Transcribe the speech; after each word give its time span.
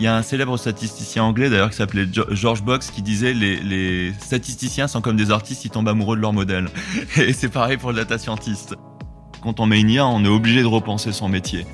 Il 0.00 0.04
y 0.04 0.06
a 0.06 0.16
un 0.16 0.22
célèbre 0.22 0.56
statisticien 0.56 1.24
anglais 1.24 1.50
d'ailleurs 1.50 1.68
qui 1.68 1.76
s'appelait 1.76 2.06
George 2.30 2.62
Box 2.62 2.90
qui 2.90 3.02
disait 3.02 3.34
les, 3.34 4.14
statisticiens 4.18 4.88
sont 4.88 5.02
comme 5.02 5.18
des 5.18 5.30
artistes, 5.30 5.66
ils 5.66 5.70
tombent 5.70 5.88
amoureux 5.88 6.16
de 6.16 6.22
leur 6.22 6.32
modèle. 6.32 6.68
Et 7.18 7.34
c'est 7.34 7.50
pareil 7.50 7.76
pour 7.76 7.90
le 7.90 7.96
data 7.96 8.16
scientist. 8.16 8.74
Quand 9.42 9.60
on 9.60 9.66
met 9.66 9.78
une 9.78 9.90
IA, 9.90 10.06
on 10.06 10.24
est 10.24 10.28
obligé 10.28 10.62
de 10.62 10.66
repenser 10.66 11.12
son 11.12 11.28
métier. 11.28 11.66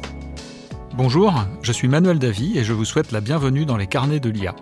Bonjour, 0.97 1.35
je 1.63 1.71
suis 1.71 1.87
Manuel 1.87 2.19
Davy 2.19 2.59
et 2.59 2.65
je 2.65 2.73
vous 2.73 2.85
souhaite 2.85 3.13
la 3.13 3.21
bienvenue 3.21 3.65
dans 3.65 3.77
les 3.77 3.87
carnets 3.87 4.19
de 4.19 4.29
l'IA. 4.29 4.57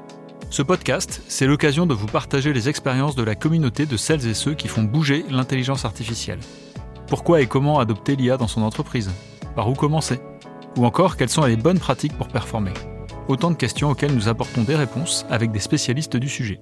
Ce 0.51 0.61
podcast, 0.61 1.23
c'est 1.27 1.47
l'occasion 1.47 1.87
de 1.87 1.95
vous 1.95 2.07
partager 2.07 2.53
les 2.53 2.69
expériences 2.69 3.17
de 3.17 3.23
la 3.23 3.35
communauté 3.35 3.87
de 3.87 3.97
celles 3.97 4.27
et 4.29 4.35
ceux 4.35 4.53
qui 4.53 4.69
font 4.69 4.83
bouger 4.83 5.25
l'intelligence 5.31 5.87
artificielle. 5.87 6.41
Pourquoi 7.07 7.41
et 7.41 7.47
comment 7.47 7.79
adopter 7.79 8.15
l'IA 8.15 8.37
dans 8.37 8.47
son 8.47 8.61
entreprise? 8.61 9.11
Par 9.57 9.71
où 9.71 9.73
commencer? 9.73 10.21
Ou 10.77 10.85
encore, 10.85 11.17
quelles 11.17 11.31
sont 11.31 11.47
les 11.47 11.57
bonnes 11.57 11.79
pratiques 11.79 12.19
pour 12.19 12.29
performer? 12.29 12.75
Autant 13.27 13.51
de 13.51 13.57
questions 13.57 13.91
auxquelles 13.91 14.15
nous 14.15 14.29
apportons 14.29 14.65
des 14.65 14.77
réponses 14.77 15.25
avec 15.31 15.51
des 15.51 15.59
spécialistes 15.59 16.17
du 16.17 16.29
sujet. 16.29 16.61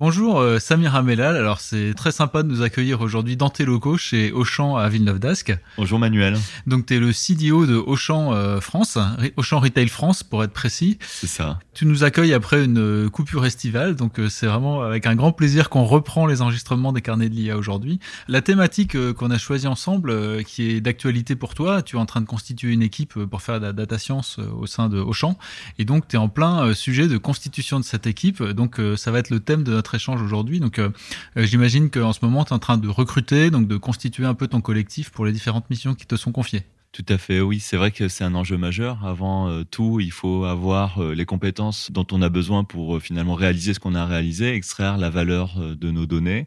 Bonjour 0.00 0.40
euh, 0.40 0.58
Samir 0.58 0.94
Amelal, 0.94 1.36
alors 1.36 1.60
c'est 1.60 1.92
très 1.92 2.10
sympa 2.10 2.42
de 2.42 2.48
nous 2.48 2.62
accueillir 2.62 3.02
aujourd'hui 3.02 3.36
dans 3.36 3.50
tes 3.50 3.66
locaux 3.66 3.98
chez 3.98 4.32
Auchan 4.32 4.78
à 4.78 4.88
Villeneuve 4.88 5.18
d'Ascq. 5.18 5.58
Bonjour 5.76 5.98
Manuel. 5.98 6.38
Donc 6.66 6.86
tu 6.86 6.96
es 6.96 6.98
le 6.98 7.12
CDO 7.12 7.66
de 7.66 7.74
Auchan 7.74 8.32
euh, 8.32 8.60
France, 8.62 8.96
Auchan 9.36 9.60
Retail 9.60 9.88
France 9.88 10.22
pour 10.22 10.42
être 10.42 10.54
précis. 10.54 10.96
C'est 11.02 11.26
ça. 11.26 11.58
Tu 11.74 11.84
nous 11.84 12.02
accueilles 12.02 12.32
après 12.32 12.64
une 12.64 12.78
euh, 12.78 13.10
coupure 13.10 13.44
estivale, 13.44 13.94
donc 13.94 14.18
c'est 14.30 14.46
vraiment 14.46 14.80
avec 14.80 15.04
un 15.04 15.14
grand 15.14 15.32
plaisir 15.32 15.68
qu'on 15.68 15.84
reprend 15.84 16.24
les 16.24 16.40
enregistrements 16.40 16.94
des 16.94 17.02
carnets 17.02 17.28
de 17.28 17.34
l'IA 17.34 17.58
aujourd'hui. 17.58 18.00
La 18.26 18.40
thématique 18.40 18.96
qu'on 19.12 19.30
a 19.30 19.36
choisie 19.36 19.66
ensemble, 19.66 20.42
qui 20.44 20.70
est 20.70 20.80
d'actualité 20.80 21.36
pour 21.36 21.52
toi, 21.52 21.82
tu 21.82 21.96
es 21.96 21.98
en 21.98 22.06
train 22.06 22.22
de 22.22 22.26
constituer 22.26 22.72
une 22.72 22.82
équipe 22.82 23.22
pour 23.26 23.42
faire 23.42 23.60
de 23.60 23.66
la 23.66 23.74
data 23.74 23.98
science 23.98 24.38
au 24.58 24.66
sein 24.66 24.88
de 24.88 24.98
Auchan, 24.98 25.36
et 25.78 25.84
donc 25.84 26.08
tu 26.08 26.16
es 26.16 26.18
en 26.18 26.30
plein 26.30 26.72
sujet 26.72 27.06
de 27.06 27.18
constitution 27.18 27.78
de 27.78 27.84
cette 27.84 28.06
équipe, 28.06 28.42
donc 28.42 28.80
ça 28.96 29.10
va 29.10 29.18
être 29.18 29.28
le 29.28 29.40
thème 29.40 29.62
de 29.62 29.72
notre 29.72 29.89
échange 29.94 30.22
aujourd'hui. 30.22 30.60
Donc, 30.60 30.78
euh, 30.78 30.90
euh, 31.36 31.44
j'imagine 31.44 31.90
qu'en 31.90 32.12
ce 32.12 32.20
moment, 32.22 32.44
tu 32.44 32.50
es 32.50 32.52
en 32.52 32.58
train 32.58 32.78
de 32.78 32.88
recruter, 32.88 33.50
donc 33.50 33.68
de 33.68 33.76
constituer 33.76 34.26
un 34.26 34.34
peu 34.34 34.48
ton 34.48 34.60
collectif 34.60 35.10
pour 35.10 35.24
les 35.24 35.32
différentes 35.32 35.68
missions 35.70 35.94
qui 35.94 36.06
te 36.06 36.16
sont 36.16 36.32
confiées. 36.32 36.62
Tout 36.92 37.06
à 37.08 37.18
fait, 37.18 37.40
oui. 37.40 37.60
C'est 37.60 37.76
vrai 37.76 37.92
que 37.92 38.08
c'est 38.08 38.24
un 38.24 38.34
enjeu 38.34 38.56
majeur. 38.56 39.06
Avant 39.06 39.48
euh, 39.48 39.64
tout, 39.64 40.00
il 40.00 40.10
faut 40.10 40.44
avoir 40.44 41.00
les 41.02 41.24
compétences 41.24 41.90
dont 41.92 42.06
on 42.10 42.20
a 42.22 42.28
besoin 42.28 42.64
pour 42.64 43.00
finalement 43.00 43.34
réaliser 43.34 43.74
ce 43.74 43.80
qu'on 43.80 43.94
a 43.94 44.06
réalisé, 44.06 44.54
extraire 44.54 44.98
la 44.98 45.10
valeur 45.10 45.56
de 45.56 45.90
nos 45.90 46.06
données. 46.06 46.46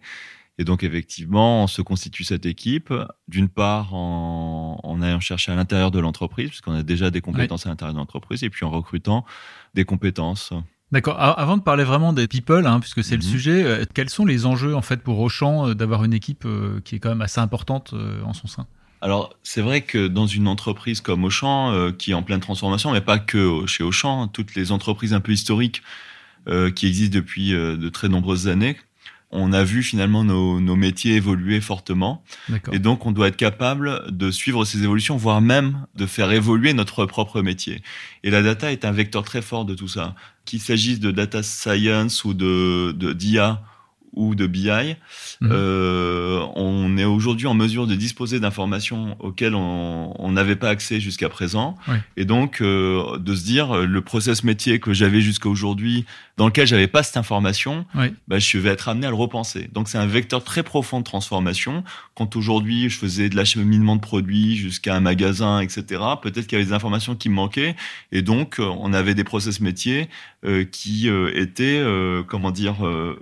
Et 0.59 0.65
donc, 0.65 0.83
effectivement, 0.83 1.63
on 1.63 1.67
se 1.67 1.81
constitue 1.81 2.23
cette 2.23 2.45
équipe, 2.45 2.93
d'une 3.27 3.49
part 3.49 3.95
en, 3.95 4.79
en 4.83 5.01
allant 5.01 5.19
chercher 5.19 5.51
à 5.51 5.55
l'intérieur 5.55 5.89
de 5.89 5.99
l'entreprise, 5.99 6.49
puisqu'on 6.49 6.73
a 6.73 6.83
déjà 6.83 7.09
des 7.09 7.21
compétences 7.21 7.65
à 7.65 7.69
l'intérieur 7.69 7.93
de 7.93 7.99
l'entreprise, 7.99 8.43
et 8.43 8.49
puis 8.51 8.63
en 8.63 8.69
recrutant 8.69 9.25
des 9.73 9.83
compétences 9.83 10.53
D'accord. 10.93 11.19
Avant 11.19 11.57
de 11.57 11.63
parler 11.63 11.83
vraiment 11.83 12.13
des 12.13 12.27
people, 12.27 12.67
hein, 12.67 12.79
puisque 12.79 13.03
c'est 13.03 13.17
le 13.17 13.23
mhm. 13.23 13.31
sujet, 13.31 13.63
euh, 13.63 13.83
quels 13.95 14.11
sont 14.11 14.25
les 14.25 14.45
enjeux 14.45 14.75
en 14.75 14.83
fait 14.83 14.97
pour 14.97 15.19
Auchan 15.19 15.69
euh, 15.69 15.73
d'avoir 15.73 16.03
une 16.03 16.13
équipe 16.13 16.45
euh, 16.45 16.81
qui 16.85 16.93
est 16.93 16.99
quand 16.99 17.09
même 17.09 17.23
assez 17.23 17.39
importante 17.39 17.95
en 18.23 18.33
son 18.33 18.45
sein? 18.45 18.67
Alors, 19.01 19.33
c'est 19.41 19.63
vrai 19.63 19.81
que 19.81 20.07
dans 20.07 20.27
une 20.27 20.47
entreprise 20.47 21.01
comme 21.01 21.23
Auchan, 21.23 21.91
qui 21.97 22.11
est 22.11 22.13
en 22.13 22.21
pleine 22.21 22.39
transformation, 22.41 22.91
mais 22.91 23.01
pas 23.01 23.17
que 23.17 23.65
chez 23.65 23.83
Auchan, 23.83 24.27
toutes 24.27 24.53
les 24.53 24.71
entreprises 24.71 25.13
un 25.13 25.19
peu 25.19 25.31
historiques 25.31 25.81
qui 26.47 26.87
existent 26.87 27.13
depuis 27.13 27.49
de 27.51 27.89
très 27.89 28.07
nombreuses 28.07 28.47
années, 28.47 28.77
on 29.33 29.51
a 29.51 29.63
vu 29.63 29.83
finalement 29.83 30.23
nos, 30.23 30.75
métiers 30.75 31.15
évoluer 31.15 31.59
fortement. 31.59 32.23
Et 32.71 32.79
donc, 32.79 33.05
on 33.05 33.11
doit 33.11 33.27
être 33.27 33.35
capable 33.35 34.03
de 34.09 34.31
suivre 34.31 34.63
ces 34.63 34.83
évolutions, 34.83 35.17
voire 35.17 35.41
même 35.41 35.85
de 35.95 36.05
faire 36.05 36.31
évoluer 36.31 36.73
notre 36.73 37.05
propre 37.05 37.41
métier. 37.41 37.81
Et 38.23 38.29
la 38.29 38.43
data 38.43 38.71
est 38.71 38.85
un 38.85 38.91
vecteur 38.91 39.23
très 39.23 39.41
fort 39.41 39.65
de 39.65 39.73
tout 39.73 39.87
ça. 39.87 40.15
Qu'il 40.45 40.59
s'agisse 40.59 40.99
de 40.99 41.11
data 41.11 41.41
science 41.41 42.23
ou 42.25 42.33
de 42.33 43.13
d'IA 43.13 43.61
ou 44.13 44.35
de 44.35 44.47
BI, 44.47 44.69
mhm. 44.69 45.49
euh, 45.51 46.45
on 46.55 46.97
est 46.97 47.05
aujourd'hui 47.05 47.47
en 47.47 47.53
mesure 47.53 47.87
de 47.87 47.95
disposer 47.95 48.39
d'informations 48.39 49.15
auxquelles 49.19 49.55
on 49.55 50.31
n'avait 50.31 50.55
pas 50.55 50.69
accès 50.69 50.99
jusqu'à 50.99 51.29
présent, 51.29 51.77
et 52.17 52.25
donc 52.25 52.61
euh, 52.61 53.17
de 53.17 53.35
se 53.35 53.43
dire 53.43 53.77
le 53.77 54.01
process 54.01 54.43
métier 54.43 54.79
que 54.79 54.93
j'avais 54.93 55.21
jusqu'à 55.21 55.49
aujourd'hui, 55.49 56.05
dans 56.37 56.47
lequel 56.47 56.65
j'avais 56.65 56.87
pas 56.87 57.03
cette 57.03 57.17
information, 57.17 57.85
bah, 58.27 58.39
je 58.39 58.57
vais 58.57 58.69
être 58.69 58.89
amené 58.89 59.07
à 59.07 59.09
le 59.09 59.15
repenser. 59.15 59.69
Donc 59.71 59.87
c'est 59.87 59.97
un 59.97 60.07
vecteur 60.07 60.43
très 60.43 60.63
profond 60.63 60.99
de 60.99 61.03
transformation. 61.03 61.83
Quand 62.15 62.35
aujourd'hui 62.35 62.89
je 62.89 62.97
faisais 62.97 63.29
de 63.29 63.35
l'acheminement 63.35 63.95
de 63.95 64.01
produits 64.01 64.55
jusqu'à 64.55 64.95
un 64.95 64.99
magasin, 64.99 65.59
etc., 65.59 66.01
peut-être 66.21 66.47
qu'il 66.47 66.57
y 66.57 66.61
avait 66.61 66.69
des 66.69 66.73
informations 66.73 67.15
qui 67.15 67.29
me 67.29 67.35
manquaient, 67.35 67.75
et 68.11 68.21
donc 68.21 68.59
euh, 68.59 68.63
on 68.79 68.93
avait 68.93 69.13
des 69.13 69.23
process 69.23 69.59
métiers 69.59 70.09
euh, 70.45 70.65
qui 70.65 71.09
euh, 71.09 71.31
étaient, 71.35 71.83
comment 72.27 72.51
dire, 72.51 72.75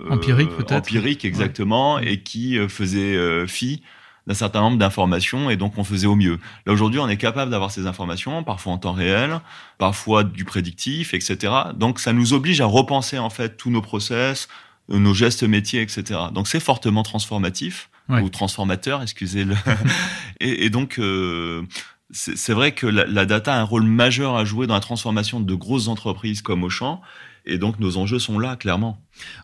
empiriques 0.09 0.49
peut-être 0.49 0.71
empirique 0.73 1.25
exactement 1.25 1.99
et 1.99 2.21
qui 2.21 2.57
euh, 2.57 2.67
faisait 2.67 3.15
euh, 3.15 3.47
fi 3.47 3.81
d'un 4.27 4.33
certain 4.33 4.61
nombre 4.61 4.77
d'informations 4.77 5.49
et 5.49 5.57
donc 5.57 5.77
on 5.77 5.83
faisait 5.83 6.07
au 6.07 6.15
mieux. 6.15 6.37
Là 6.65 6.73
aujourd'hui, 6.73 6.99
on 6.99 7.09
est 7.09 7.17
capable 7.17 7.49
d'avoir 7.51 7.71
ces 7.71 7.87
informations, 7.87 8.43
parfois 8.43 8.73
en 8.73 8.77
temps 8.77 8.91
réel, 8.91 9.39
parfois 9.79 10.23
du 10.23 10.45
prédictif, 10.45 11.13
etc. 11.13 11.53
Donc 11.75 11.99
ça 11.99 12.13
nous 12.13 12.33
oblige 12.33 12.61
à 12.61 12.65
repenser 12.65 13.17
en 13.17 13.31
fait 13.31 13.57
tous 13.57 13.71
nos 13.71 13.81
process, 13.81 14.47
nos 14.89 15.13
gestes 15.13 15.43
métiers, 15.43 15.81
etc. 15.81 16.19
Donc 16.33 16.47
c'est 16.47 16.59
fortement 16.59 17.03
transformatif 17.03 17.89
ou 18.09 18.29
transformateur, 18.29 19.01
excusez-le. 19.01 19.55
et, 20.39 20.65
et, 20.65 20.69
donc 20.69 20.99
euh, 20.99 21.63
c'est 22.13 22.53
vrai 22.53 22.73
que 22.73 22.87
la, 22.87 23.05
la, 23.05 23.25
data 23.25 23.53
a 23.53 23.59
un 23.59 23.63
rôle 23.63 23.83
majeur 23.83 24.35
à 24.35 24.45
jouer 24.45 24.67
dans 24.67 24.73
la 24.73 24.79
transformation 24.79 25.39
de 25.39 25.53
grosses 25.55 25.87
entreprises 25.87 26.41
comme 26.41 26.63
Auchan. 26.63 27.01
Et 27.45 27.57
donc 27.57 27.79
nos 27.79 27.97
enjeux 27.97 28.19
sont 28.19 28.39
là, 28.39 28.55
clairement. 28.55 28.97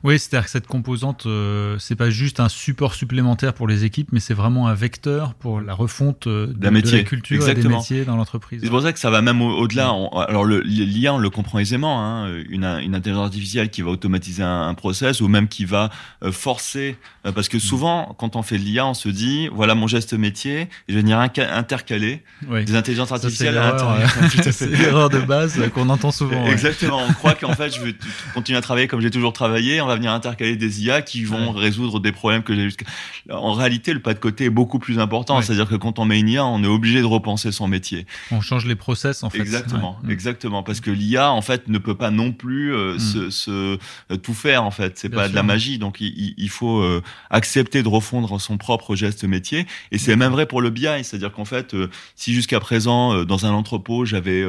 Oui, 0.04 0.20
c'est-à-dire 0.20 0.46
que 0.46 0.52
cette 0.52 0.68
composante, 0.68 1.26
euh, 1.26 1.78
c'est 1.80 1.96
pas 1.96 2.10
juste 2.10 2.40
un 2.40 2.50
support 2.50 2.94
supplémentaire 2.94 3.54
pour 3.54 3.68
les 3.68 3.84
équipes, 3.84 4.10
mais 4.12 4.20
c'est 4.20 4.34
vraiment 4.34 4.68
un 4.68 4.74
vecteur 4.74 5.34
pour 5.34 5.62
la 5.62 5.74
refonte 5.74 6.28
euh, 6.28 6.48
de, 6.48 6.70
la 6.70 7.04
culture 7.04 7.46
des 7.46 7.68
métiers 7.68 8.06
dans 8.06 8.16
l'entreprise. 8.16 8.62
C'est 8.64 8.70
pour 8.70 8.82
ça 8.82 8.94
que 8.94 9.00
ça 9.00 9.10
va 9.10 9.22
même 9.22 9.42
au-delà. 9.42 9.94
alors 10.28 10.46
l'IA, 10.46 11.14
on 11.14 11.18
le 11.18 11.30
comprend 11.30 11.60
aisément. 11.60 12.02
Hein, 12.02 12.34
une, 12.50 12.66
une, 12.66 12.96
intelligence 12.96 13.26
artificielle 13.26 13.70
qui 13.70 13.82
va 13.82 13.92
automatiser 13.92 14.44
un, 14.44 14.74
process 14.74 15.22
ou 15.22 15.28
même 15.28 15.48
qui 15.48 15.66
va 15.66 15.90
euh, 16.24 16.32
forcer, 16.32 16.98
parce 17.36 17.50
que 17.50 17.60
souvent, 17.60 18.16
quand 18.18 18.36
on 18.36 18.44
fait 18.44 18.58
de 18.58 18.64
l'IA, 18.64 18.86
on 18.86 18.94
se 18.94 19.10
dit 19.10 19.50
voilà 19.52 19.76
mon 19.76 19.88
geste 19.88 20.14
métier, 20.14 20.62
et 20.62 20.70
je 20.90 20.96
vais 20.96 21.02
venir 21.02 21.20
intercaler 21.20 22.24
des 22.50 22.76
intelligences 22.76 23.12
artificielles 23.12 23.58
à 23.58 23.72
l'intérieur. 23.72 24.10
c'est 24.52 24.70
l'erreur 24.70 25.10
de 25.10 25.20
base 25.20 25.60
qu'on 25.74 25.90
entend 25.90 26.12
souvent. 26.12 26.46
Exactement. 26.46 27.02
On 27.08 27.14
croit 27.14 27.34
qu'en 27.34 27.54
fait, 27.54 27.76
je 27.76 27.82
vais 27.82 27.96
continuer 28.34 28.58
à 28.58 28.62
travailler 28.62 28.88
comme 28.88 29.02
j'ai 29.02 29.12
toujours 29.12 29.34
travaillé 29.34 29.67
on 29.82 29.88
va 29.88 29.96
venir 29.96 30.12
intercaler 30.12 30.56
des 30.56 30.84
IA 30.84 31.02
qui 31.02 31.24
vont 31.24 31.52
résoudre 31.52 32.00
des 32.00 32.12
problèmes 32.12 32.44
que 32.44 32.56
j'ai 32.56 32.64
jusqu'à. 32.64 32.86
En 33.30 33.54
réalité, 33.54 33.94
le 33.94 34.00
pas 34.00 34.14
de 34.14 34.20
côté 34.20 34.46
est 34.46 34.50
beaucoup 34.50 34.80
plus 34.80 35.00
important. 35.00 35.42
C'est-à-dire 35.42 35.68
que 35.68 35.76
quand 35.76 36.00
on 36.00 36.06
met 36.06 36.20
une 36.20 36.30
IA, 36.30 36.46
on 36.46 36.64
est 36.64 36.68
obligé 36.68 37.00
de 37.00 37.06
repenser 37.06 37.52
son 37.52 37.68
métier. 37.68 38.06
On 38.32 38.42
change 38.42 38.66
les 38.66 38.76
process 38.76 39.24
en 39.24 39.30
fait. 39.30 39.40
Exactement, 39.40 40.00
exactement, 40.10 40.64
parce 40.64 40.80
que 40.80 40.92
l'IA 40.92 41.32
en 41.32 41.42
fait 41.42 41.68
ne 41.68 41.78
peut 41.78 41.96
pas 41.96 42.12
non 42.12 42.32
plus 42.32 42.74
euh, 42.74 42.96
mm. 42.96 43.00
se, 43.00 43.30
se, 43.30 43.52
euh, 43.52 44.18
tout 44.22 44.34
faire 44.34 44.64
en 44.64 44.72
fait. 44.72 44.98
C'est 44.98 45.10
pas 45.10 45.30
de 45.30 45.36
la 45.36 45.44
magie, 45.44 45.78
donc 45.78 46.02
il, 46.02 46.34
il 46.38 46.50
faut 46.50 46.80
euh, 46.80 47.02
accepter 47.30 47.84
de 47.84 47.88
refondre 47.88 48.40
son 48.40 48.58
propre 48.58 48.96
geste 48.96 49.24
métier. 49.24 49.66
Et 49.92 49.98
c'est 49.98 50.16
même 50.16 50.32
vrai 50.32 50.46
pour 50.46 50.62
le 50.62 50.70
BI, 50.70 50.88
c'est-à-dire 51.04 51.32
qu'en 51.32 51.46
fait, 51.46 51.76
si 52.16 52.34
jusqu'à 52.34 52.60
présent 52.60 53.24
dans 53.24 53.46
un 53.46 53.52
entrepôt 53.52 54.06
j'avais 54.06 54.44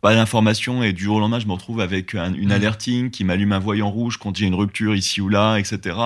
pas 0.00 0.14
d'informations 0.14 0.82
et 0.82 0.92
du 0.92 1.04
jour 1.04 1.16
au 1.16 1.20
lendemain 1.20 1.40
je 1.40 1.46
me 1.46 1.52
retrouve 1.52 1.80
avec 1.80 2.14
une 2.14 2.48
mm. 2.48 2.52
alerting 2.52 3.10
qui 3.10 3.24
m'allume 3.24 3.52
un 3.52 3.58
voyant 3.58 3.90
rouge 3.90 4.16
quand 4.16 4.34
j'ai 4.34 4.46
une 4.46 4.54
rupture 4.54 4.94
ici 4.94 5.20
ou 5.20 5.28
là, 5.28 5.56
etc. 5.56 5.96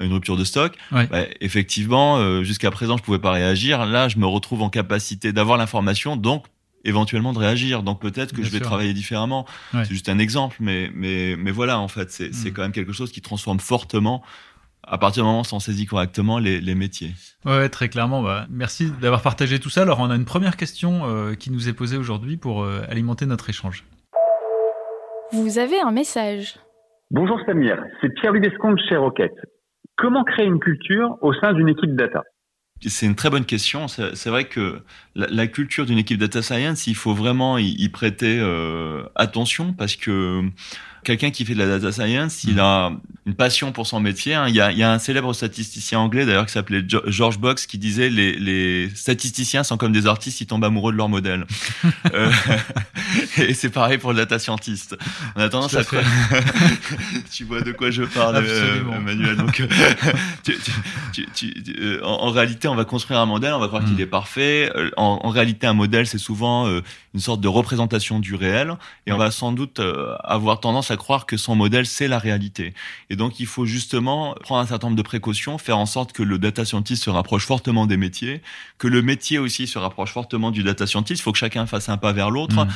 Une 0.00 0.12
rupture 0.12 0.36
de 0.36 0.44
stock. 0.44 0.76
Bah, 0.90 1.06
effectivement, 1.40 2.18
euh, 2.18 2.44
jusqu'à 2.44 2.70
présent, 2.70 2.96
je 2.96 3.02
pouvais 3.02 3.18
pas 3.18 3.32
réagir. 3.32 3.84
Là, 3.86 4.08
je 4.08 4.18
me 4.18 4.26
retrouve 4.26 4.62
en 4.62 4.70
capacité 4.70 5.32
d'avoir 5.32 5.58
l'information, 5.58 6.16
donc 6.16 6.44
éventuellement 6.84 7.32
de 7.32 7.38
réagir. 7.38 7.82
Donc 7.82 8.00
peut-être 8.00 8.34
que 8.34 8.42
je 8.42 8.50
vais 8.50 8.60
travailler 8.60 8.94
différemment. 8.94 9.46
C'est 9.72 9.90
juste 9.90 10.08
un 10.08 10.18
exemple, 10.18 10.56
mais 10.60 10.90
mais 10.94 11.36
mais 11.36 11.50
voilà, 11.50 11.78
en 11.78 11.88
fait, 11.88 12.10
c'est 12.10 12.34
c'est 12.34 12.50
mm. 12.50 12.52
quand 12.52 12.62
même 12.62 12.72
quelque 12.72 12.92
chose 12.92 13.12
qui 13.12 13.20
transforme 13.20 13.60
fortement 13.60 14.22
à 14.90 14.98
partir 14.98 15.22
du 15.22 15.26
moment 15.26 15.42
où 15.42 15.54
on 15.54 15.60
saisit 15.60 15.86
correctement 15.86 16.38
les, 16.38 16.60
les 16.60 16.74
métiers. 16.74 17.12
Ouais, 17.44 17.68
très 17.68 17.88
clairement. 17.88 18.22
Bah, 18.22 18.46
merci 18.50 18.90
d'avoir 19.00 19.22
partagé 19.22 19.58
tout 19.58 19.70
ça. 19.70 19.82
Alors, 19.82 20.00
on 20.00 20.10
a 20.10 20.16
une 20.16 20.24
première 20.24 20.56
question 20.56 21.02
euh, 21.04 21.34
qui 21.34 21.50
nous 21.50 21.68
est 21.68 21.72
posée 21.72 21.96
aujourd'hui 21.96 22.36
pour 22.36 22.62
euh, 22.62 22.82
alimenter 22.88 23.26
notre 23.26 23.48
échange. 23.50 23.84
Vous 25.32 25.58
avez 25.58 25.80
un 25.80 25.90
message. 25.90 26.56
Bonjour 27.10 27.38
Samir, 27.46 27.82
c'est 28.00 28.12
Pierre-Louis 28.14 28.40
Descompte 28.40 28.80
chez 28.88 28.96
Rocket. 28.96 29.32
Comment 29.96 30.24
créer 30.24 30.46
une 30.46 30.60
culture 30.60 31.16
au 31.22 31.32
sein 31.34 31.52
d'une 31.52 31.68
équipe 31.68 31.94
data? 31.96 32.22
C'est 32.86 33.06
une 33.06 33.16
très 33.16 33.28
bonne 33.28 33.44
question. 33.44 33.88
C'est 33.88 34.28
vrai 34.28 34.44
que 34.44 34.80
la, 35.16 35.46
culture 35.48 35.84
d'une 35.84 35.98
équipe 35.98 36.18
data 36.18 36.42
science, 36.42 36.86
il 36.86 36.94
faut 36.94 37.12
vraiment 37.12 37.58
y, 37.58 37.88
prêter 37.88 38.38
euh, 38.40 39.02
attention 39.16 39.72
parce 39.72 39.96
que 39.96 40.42
quelqu'un 41.04 41.30
qui 41.30 41.44
fait 41.44 41.54
de 41.54 41.58
la 41.58 41.66
data 41.78 41.92
science, 41.92 42.44
il 42.44 42.58
a 42.60 42.92
une 43.26 43.34
passion 43.34 43.72
pour 43.72 43.86
son 43.86 44.00
métier. 44.00 44.34
hein. 44.34 44.46
Il, 44.48 44.54
y 44.54 44.60
a, 44.60 44.72
il 44.72 44.78
y 44.78 44.82
a 44.82 44.90
un 44.92 44.98
célèbre 44.98 45.32
statisticien 45.32 45.98
anglais 46.00 46.24
d'ailleurs 46.26 46.46
qui 46.46 46.52
s'appelait 46.52 46.82
George 47.06 47.38
Box 47.38 47.66
qui 47.66 47.76
disait 47.78 48.08
les, 48.10 48.32
les 48.34 48.90
statisticiens 48.94 49.64
sont 49.64 49.76
comme 49.76 49.92
des 49.92 50.06
artistes, 50.06 50.40
ils 50.40 50.46
tombent 50.46 50.64
amoureux 50.64 50.92
de 50.92 50.96
leur 50.98 51.08
modèle. 51.08 51.46
Euh, 52.14 52.30
et 53.38 53.54
c'est 53.54 53.68
pareil 53.70 53.98
pour 53.98 54.12
le 54.12 54.16
data 54.18 54.38
scientist. 54.38 54.96
On 55.36 55.40
a 55.40 55.48
tendance 55.48 55.72
Tout 55.72 55.78
à 55.78 55.82
fait. 55.84 56.02
tu 57.32 57.44
vois 57.44 57.60
de 57.60 57.72
quoi 57.72 57.90
je 57.90 58.02
parle, 58.04 58.36
Absolument. 58.36 58.92
euh, 58.94 58.96
Emmanuel. 58.96 59.36
Donc, 59.36 59.60
euh, 59.60 59.66
tu- 60.42 60.56
tu- 60.58 60.72
tu- 61.12 61.26
tu- 61.34 61.62
tu- 61.62 61.76
euh, 61.80 62.00
en, 62.04 62.26
en 62.26 62.30
réalité, 62.30 62.68
on 62.68 62.74
va 62.74 62.84
construire 62.84 63.20
un 63.20 63.26
modèle, 63.26 63.52
on 63.52 63.58
va 63.58 63.66
croire 63.68 63.82
Mm. 63.82 63.86
qu'il 63.86 64.00
est 64.00 64.06
parfait. 64.06 64.70
En, 64.96 65.20
en 65.22 65.28
réalité, 65.30 65.66
un 65.66 65.74
modèle, 65.74 66.06
c'est 66.06 66.18
souvent 66.18 66.66
une 67.14 67.20
sorte 67.20 67.40
de 67.40 67.48
représentation 67.48 68.18
du 68.20 68.34
réel, 68.34 68.74
et 69.06 69.12
on 69.12 69.18
va 69.18 69.30
sans 69.30 69.52
doute 69.52 69.80
avoir 70.24 70.60
tendance 70.60 70.87
à 70.90 70.96
croire 70.96 71.26
que 71.26 71.36
son 71.36 71.54
modèle, 71.54 71.86
c'est 71.86 72.08
la 72.08 72.18
réalité. 72.18 72.74
Et 73.10 73.16
donc, 73.16 73.40
il 73.40 73.46
faut 73.46 73.66
justement 73.66 74.34
prendre 74.40 74.60
un 74.60 74.66
certain 74.66 74.88
nombre 74.88 74.96
de 74.96 75.02
précautions, 75.02 75.58
faire 75.58 75.78
en 75.78 75.86
sorte 75.86 76.12
que 76.12 76.22
le 76.22 76.38
data 76.38 76.64
scientist 76.64 77.02
se 77.02 77.10
rapproche 77.10 77.46
fortement 77.46 77.86
des 77.86 77.96
métiers, 77.96 78.42
que 78.78 78.88
le 78.88 79.02
métier 79.02 79.38
aussi 79.38 79.66
se 79.66 79.78
rapproche 79.78 80.12
fortement 80.12 80.50
du 80.50 80.62
data 80.62 80.86
scientist. 80.86 81.20
Il 81.20 81.22
faut 81.22 81.32
que 81.32 81.38
chacun 81.38 81.66
fasse 81.66 81.88
un 81.88 81.96
pas 81.96 82.12
vers 82.12 82.30
l'autre 82.30 82.64
Mm. 82.64 82.68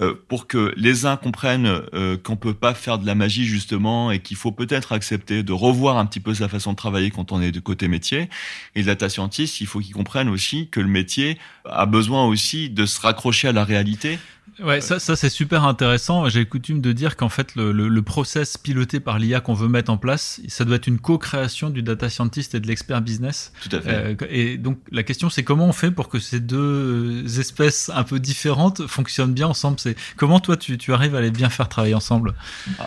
euh, 0.00 0.14
pour 0.28 0.46
que 0.46 0.72
les 0.76 1.04
uns 1.04 1.16
comprennent 1.16 1.66
euh, 1.94 2.16
qu'on 2.16 2.36
peut 2.36 2.54
pas 2.54 2.74
faire 2.74 2.98
de 2.98 3.06
la 3.06 3.14
magie 3.14 3.44
justement 3.44 4.10
et 4.10 4.20
qu'il 4.20 4.36
faut 4.36 4.52
peut-être 4.52 4.92
accepter 4.92 5.42
de 5.42 5.52
revoir 5.52 5.98
un 5.98 6.06
petit 6.06 6.20
peu 6.20 6.34
sa 6.34 6.48
façon 6.48 6.72
de 6.72 6.76
travailler 6.76 7.10
quand 7.10 7.32
on 7.32 7.40
est 7.42 7.52
de 7.52 7.60
côté 7.60 7.86
métier. 7.88 8.30
Et 8.74 8.80
le 8.80 8.86
data 8.86 9.08
scientist, 9.08 9.60
il 9.60 9.66
faut 9.66 9.80
qu'ils 9.80 9.94
comprennent 9.94 10.28
aussi 10.28 10.68
que 10.68 10.80
le 10.80 10.88
métier 10.88 11.38
a 11.64 11.86
besoin 11.86 12.24
aussi 12.24 12.70
de 12.70 12.86
se 12.86 13.00
raccrocher 13.00 13.48
à 13.48 13.52
la 13.52 13.64
réalité. 13.64 14.18
Ouais, 14.62 14.80
ça, 14.80 14.98
ça 14.98 15.16
c'est 15.16 15.30
super 15.30 15.64
intéressant. 15.64 16.28
J'ai 16.28 16.44
coutume 16.44 16.80
de 16.80 16.92
dire 16.92 17.16
qu'en 17.16 17.28
fait, 17.28 17.54
le, 17.54 17.72
le, 17.72 17.88
le 17.88 18.02
process 18.02 18.56
piloté 18.56 19.00
par 19.00 19.18
l'IA 19.18 19.40
qu'on 19.40 19.54
veut 19.54 19.68
mettre 19.68 19.90
en 19.90 19.96
place, 19.96 20.40
ça 20.48 20.64
doit 20.64 20.76
être 20.76 20.86
une 20.86 20.98
co-création 20.98 21.70
du 21.70 21.82
data 21.82 22.08
scientist 22.08 22.54
et 22.54 22.60
de 22.60 22.66
l'expert 22.66 23.00
business. 23.00 23.52
Tout 23.62 23.76
à 23.76 23.80
fait. 23.80 23.94
Euh, 23.94 24.14
et 24.28 24.58
donc, 24.58 24.78
la 24.90 25.02
question, 25.02 25.30
c'est 25.30 25.44
comment 25.44 25.66
on 25.66 25.72
fait 25.72 25.90
pour 25.90 26.08
que 26.08 26.18
ces 26.18 26.40
deux 26.40 27.40
espèces 27.40 27.90
un 27.94 28.04
peu 28.04 28.20
différentes 28.20 28.86
fonctionnent 28.86 29.34
bien 29.34 29.48
ensemble? 29.48 29.78
C'est 29.80 29.96
comment 30.16 30.40
toi, 30.40 30.56
tu, 30.56 30.76
tu 30.78 30.92
arrives 30.92 31.14
à 31.14 31.20
les 31.20 31.30
bien 31.30 31.48
faire 31.48 31.68
travailler 31.68 31.94
ensemble? 31.94 32.34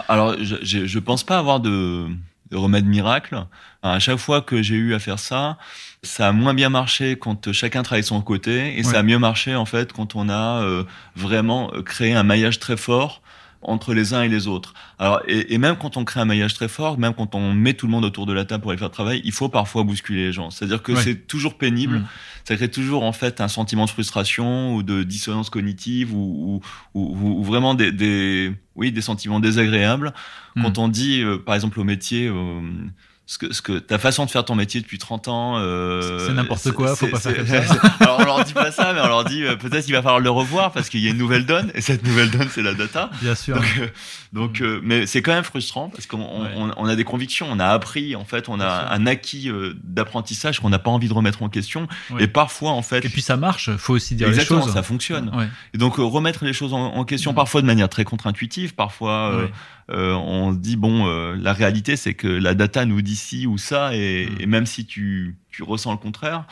Alors, 0.08 0.36
je, 0.42 0.58
je, 0.62 0.86
je 0.86 1.00
pense 1.00 1.24
pas 1.24 1.38
avoir 1.38 1.60
de, 1.60 2.08
de 2.54 2.58
remède 2.58 2.86
miracle. 2.86 3.46
À 3.82 4.00
chaque 4.00 4.18
fois 4.18 4.42
que 4.42 4.62
j'ai 4.62 4.76
eu 4.76 4.94
à 4.94 5.00
faire 5.00 5.20
ça, 5.20 5.58
ça 6.04 6.28
a 6.28 6.32
moins 6.32 6.54
bien 6.54 6.70
marché 6.70 7.18
quand 7.18 7.52
chacun 7.52 7.84
travaille 7.84 8.04
de 8.04 8.08
son 8.08 8.22
côté, 8.22 8.78
et 8.78 8.84
ça 8.84 9.00
a 9.00 9.04
mieux 9.04 9.20
marché 9.20 9.56
en 9.56 9.66
fait 9.66 9.92
quand 9.92 10.16
on 10.16 10.30
a 10.30 10.62
euh, 10.62 10.84
vraiment 11.16 11.72
euh, 11.74 11.82
créé 11.82 12.14
un 12.14 12.24
maillage 12.24 12.60
très 12.60 12.78
fort 12.78 13.22
entre 13.70 13.94
les 13.94 14.14
uns 14.14 14.24
et 14.24 14.30
les 14.30 14.48
autres. 14.48 14.74
Alors, 15.00 15.22
et, 15.28 15.54
et 15.54 15.58
même 15.58 15.76
quand 15.78 15.98
on 15.98 16.04
crée 16.06 16.20
un 16.20 16.26
maillage 16.26 16.54
très 16.54 16.68
fort, 16.68 16.98
même 16.98 17.14
quand 17.14 17.36
on 17.36 17.54
met 17.54 17.74
tout 17.74 17.86
le 17.88 17.92
monde 17.92 18.06
autour 18.06 18.26
de 18.26 18.34
la 18.34 18.46
table 18.46 18.62
pour 18.62 18.72
les 18.72 18.78
faire 18.78 18.92
travailler, 18.92 19.22
il 19.26 19.32
faut 19.32 19.50
parfois 19.50 19.84
bousculer 19.84 20.26
les 20.26 20.32
gens. 20.34 20.50
C'est-à-dire 20.50 20.82
que 20.84 20.92
Ouais. 20.94 21.02
c'est 21.02 21.28
toujours 21.28 21.58
pénible. 21.58 22.00
Mm. 22.00 22.06
Ça 22.46 22.56
crée 22.56 22.70
toujours 22.70 23.04
en 23.04 23.14
fait 23.14 23.40
un 23.42 23.48
sentiment 23.48 23.86
de 23.86 23.90
frustration 23.90 24.76
ou 24.76 24.84
de 24.84 25.04
dissonance 25.04 25.50
cognitive 25.50 26.14
ou, 26.14 26.62
ou, 26.94 27.02
ou- 27.02 27.40
ou 27.40 27.44
vraiment 27.44 27.74
des, 27.74 27.92
des, 27.92 28.52
oui, 28.76 28.92
des 28.92 29.02
sentiments 29.02 29.40
désagréables 29.40 30.14
Mm. 30.56 30.62
quand 30.64 30.78
on 30.78 30.88
dit, 30.88 31.22
euh, 31.24 31.38
par 31.40 31.56
exemple, 31.56 31.80
au 31.80 31.84
métier, 31.84 32.28
euh, 32.28 32.62
ce 33.34 33.38
que, 33.40 33.52
ce 33.54 33.62
que 33.64 33.80
ta 33.80 33.98
façon 33.98 34.26
de 34.26 34.30
faire 34.30 34.46
ton 34.46 34.54
métier 34.56 34.80
depuis 34.80 34.98
30 35.00 35.28
ans, 35.28 35.58
euh, 35.58 36.28
C'est 36.28 36.34
n'importe 36.34 36.72
quoi, 36.72 36.96
faut 36.96 37.08
pas 37.08 37.20
faire 37.20 37.36
comme 37.36 37.48
ça. 37.48 37.64
Alors 38.00 38.18
on 38.20 38.26
leur 38.26 38.44
dit 38.44 38.54
pas 38.54 38.72
ça, 38.72 38.94
mais 38.94 39.02
on 39.02 39.08
leur 39.08 39.24
dit 39.26 39.44
euh, 39.44 39.56
peut-être 39.56 39.86
qu'il 39.86 39.94
va 39.96 40.02
falloir 40.04 40.20
le 40.20 40.30
revoir 40.30 40.72
parce 40.72 40.90
qu'il 40.90 41.00
y 41.00 41.08
a 41.08 41.10
une 41.10 41.18
nouvelle 41.18 41.46
donne 41.46 41.72
et 41.74 41.82
cette 41.82 42.06
nouvelle 42.06 42.30
donne 42.30 42.48
c'est 42.52 42.62
la 42.62 42.74
data. 42.76 43.10
Bien 43.22 43.34
sûr. 43.36 43.56
Donc, 43.56 43.66
euh, 43.80 43.88
donc 44.34 44.62
euh, 44.62 44.80
mais 44.84 45.08
c'est 45.08 45.22
quand 45.22 45.34
même 45.34 45.44
frustrant 45.44 45.90
parce 45.90 46.06
qu'on 46.06 46.20
on- 46.22 46.44
Ouais. 46.44 46.50
on, 46.56 46.72
on 46.78 46.86
a 46.88 46.96
des 46.96 47.04
convictions, 47.06 47.48
on 47.50 47.60
a 47.60 47.68
appris 47.68 48.16
en 48.16 48.26
fait, 48.26 48.50
on 48.50 48.58
Bien 48.58 48.68
a 48.68 48.80
sûr. 48.82 48.92
un 48.92 49.06
acquis 49.08 49.50
euh, 49.50 49.74
d'apprentissage 49.84 50.60
qu'on 50.60 50.70
n'a 50.70 50.80
pas 50.80 50.92
envie 50.92 51.08
de 51.08 51.14
remettre 51.14 51.42
en 51.44 51.50
question. 51.50 51.88
Ouais. 52.12 52.24
Et 52.24 52.28
parfois 52.28 52.72
en 52.72 52.82
fait, 52.82 53.04
Et 53.06 53.10
puis 53.10 53.22
ça 53.22 53.38
marche, 53.38 53.70
faut 53.78 53.94
aussi 53.94 54.16
dire 54.16 54.28
exactement, 54.28 54.60
les 54.60 54.66
choses. 54.66 54.74
ça 54.74 54.84
fonctionne. 54.84 55.32
Ouais. 55.36 55.48
Et 55.74 55.78
donc 55.78 55.96
remettre 55.98 56.46
les 56.46 56.54
choses 56.54 56.74
en, 56.74 56.94
en 56.94 57.04
question, 57.06 57.34
parfois 57.34 57.62
de 57.62 57.66
manière 57.68 57.90
très 57.90 58.04
contre-intuitive, 58.04 58.76
parfois 58.76 59.32
euh, 59.92 60.14
on 60.14 60.54
se 60.54 60.58
dit 60.58 60.76
bon, 60.76 61.08
euh, 61.08 61.36
la 61.40 61.54
réalité 61.54 61.96
c'est 61.96 62.14
que 62.14 62.28
la 62.28 62.54
data 62.54 62.86
nous 62.86 63.02
dit 63.02 63.16
ci 63.16 63.48
ou 63.48 63.58
ça, 63.58 63.96
et, 63.96 64.28
Mm. 64.28 64.42
et 64.42 64.46
même 64.46 64.66
si 64.66 64.86
tu, 64.86 65.36
tu 65.54 65.64
ressens 65.64 65.92
le 65.92 65.98
contraire, 65.98 66.46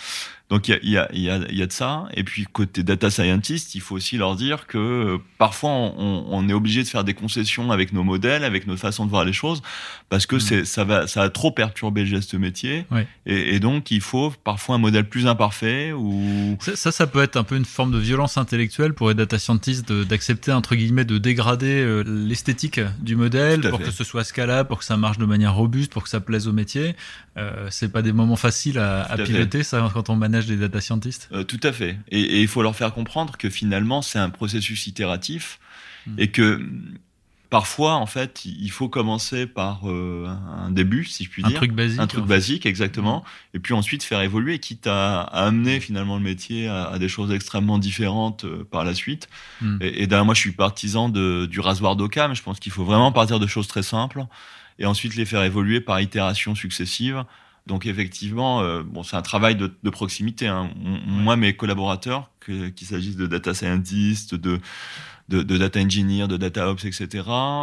donc 0.50 0.68
il 0.68 0.90
y 0.90 0.98
a, 0.98 1.08
y, 1.14 1.30
a, 1.30 1.38
y, 1.38 1.44
a, 1.46 1.52
y 1.52 1.62
a 1.62 1.66
de 1.66 1.72
ça. 1.72 2.08
Et 2.14 2.24
puis 2.24 2.46
côté 2.46 2.84
data 2.84 3.10
scientist, 3.10 3.74
il 3.74 3.80
faut 3.82 3.96
aussi 3.96 4.18
leur 4.18 4.36
dire 4.36 4.68
que 4.68 4.78
euh, 4.78 5.18
parfois 5.38 5.70
on, 5.72 6.26
on 6.30 6.50
est 6.50 6.54
obligé 6.54 6.84
de 6.84 6.88
faire 6.90 7.04
des 7.06 7.14
concessions 7.14 7.72
avec 7.72 7.94
nos 7.94 8.04
modèles, 8.04 8.44
avec 8.44 8.68
notre 8.68 8.82
façon 8.82 9.06
de 9.06 9.10
voir 9.10 9.24
les 9.26 9.34
choses, 9.34 9.62
parce 10.10 10.26
que 10.26 10.36
Mm. 10.36 10.40
c'est 10.40 10.66
ça 10.66 10.84
va 10.84 11.08
ça 11.08 11.22
a 11.24 11.30
trop 11.30 11.52
perturbé 11.52 12.02
le 12.02 12.08
geste 12.08 12.34
métier, 12.36 12.86
et, 13.26 13.56
et 13.56 13.60
donc 13.60 13.92
il 13.92 14.02
faut 14.02 14.34
parfois 14.44 14.76
un 14.76 14.78
modèle 14.78 15.08
plus 15.08 15.26
imparfait 15.26 15.94
ou 15.94 16.58
Ça, 16.60 16.76
ça, 16.76 16.92
ça 16.92 17.08
peut 17.08 17.22
être 17.24 17.38
un 17.38 17.44
peu 17.44 17.56
une 17.56 17.66
forme 17.66 17.92
de 17.92 17.98
violence 17.98 18.38
intellectuelle 18.38 18.94
pour 18.94 19.08
les 19.10 19.16
data 19.16 19.40
scientists 19.40 19.92
d'accepter, 19.92 20.52
entre 20.52 20.76
guillemets, 20.76 21.06
de 21.06 21.18
dégrader 21.18 21.82
euh, 21.82 22.04
l'esthétique 22.06 22.80
du 23.00 23.16
modèle 23.16 23.62
pour 23.70 23.80
fait. 23.80 23.86
que 23.86 23.92
ce 23.92 24.04
soit 24.04 24.24
scalable, 24.26 24.68
pour 24.68 24.80
que 24.80 24.86
ça 24.86 24.98
marche 24.98 25.18
de 25.18 25.26
manière 25.26 25.54
robuste, 25.56 25.92
pour 25.94 26.04
que 26.04 26.10
ça 26.10 26.20
plaise 26.20 26.48
au 26.48 26.54
métier. 26.54 26.96
Euh, 27.38 27.68
c'est 27.70 27.92
pas 27.92 28.02
des 28.02 28.12
moments 28.12 28.36
faciles 28.36 28.78
à, 28.78 28.91
à 29.02 29.18
piloter, 29.18 29.64
ça, 29.64 29.90
quand 29.94 30.10
on 30.10 30.16
manage 30.16 30.46
des 30.46 30.58
data 30.58 30.80
scientists? 30.82 31.30
Euh, 31.32 31.44
tout 31.44 31.60
à 31.64 31.72
fait. 31.72 31.98
Et, 32.10 32.42
il 32.42 32.48
faut 32.48 32.62
leur 32.62 32.76
faire 32.76 32.94
comprendre 32.94 33.38
que 33.38 33.50
finalement, 33.50 34.02
c'est 34.02 34.20
un 34.20 34.30
processus 34.30 34.88
itératif 34.88 35.60
Mm. 36.08 36.16
et 36.18 36.32
que 36.32 36.60
parfois, 37.50 37.96
en 37.96 38.06
fait, 38.06 38.46
il 38.46 38.72
faut 38.72 38.88
commencer 38.90 39.46
par 39.46 39.82
euh, 39.90 40.26
un 40.28 40.72
début, 40.72 41.04
si 41.06 41.26
je 41.26 41.30
puis 41.30 41.44
Un 41.46 41.50
dire. 41.50 41.58
truc 41.58 41.74
basique. 41.74 42.00
un 42.00 42.08
truc 42.08 42.24
en 42.24 42.28
fait. 42.28 42.30
basique, 42.34 42.66
exactement. 42.66 43.24
Et 43.54 43.60
puis 43.60 43.74
ensuite 43.74 44.04
faire 44.04 44.22
évoluer, 44.22 44.60
quitte 44.60 44.88
à, 44.88 45.22
à 45.22 45.46
amener 45.48 45.80
finalement 45.80 46.16
le 46.18 46.24
métier 46.24 46.68
à, 46.68 46.86
à 46.86 46.98
des 46.98 47.10
choses 47.10 47.32
extrêmement 47.32 47.78
différentes 47.78 48.46
euh, 48.46 48.66
par 48.72 48.84
la 48.86 48.96
suite. 48.96 49.28
Mm. 49.62 49.78
Et, 49.82 50.04
et 50.04 50.08
d'ailleurs, 50.08 50.26
moi, 50.26 50.34
je 50.34 50.40
suis 50.40 50.54
partisan 50.54 51.10
de, 51.10 51.46
du 51.46 51.60
rasoir 51.60 51.96
d'Occam. 51.96 52.34
Je 52.34 52.42
pense 52.42 52.60
qu'il 52.60 52.72
faut 52.72 52.86
vraiment 52.86 53.12
partir 53.12 53.40
de 53.40 53.48
choses 53.48 53.68
très 53.68 53.84
simples 53.84 54.26
et 54.80 54.86
ensuite 54.86 55.16
les 55.16 55.26
faire 55.26 55.44
évoluer 55.44 55.82
par 55.82 56.00
itérations 56.02 56.56
successives. 56.56 57.24
Donc 57.68 57.86
effectivement, 57.86 58.62
euh, 58.62 58.82
bon, 58.84 59.04
c'est 59.04 59.16
un 59.16 59.22
travail 59.22 59.56
de, 59.56 59.72
de 59.84 59.90
proximité. 59.90 60.48
Hein. 60.48 60.70
Moi, 61.06 61.36
mes 61.36 61.56
collaborateurs, 61.56 62.32
qu'il 62.46 62.88
s'agisse 62.88 63.16
de 63.16 63.28
data 63.28 63.54
scientists, 63.54 64.34
de, 64.34 64.60
de, 65.30 65.44
de 65.44 65.58
data 65.58 65.80
engineer, 65.80 66.28
de 66.28 66.38
data 66.38 66.70
ops, 66.70 66.84
etc. 66.86 67.08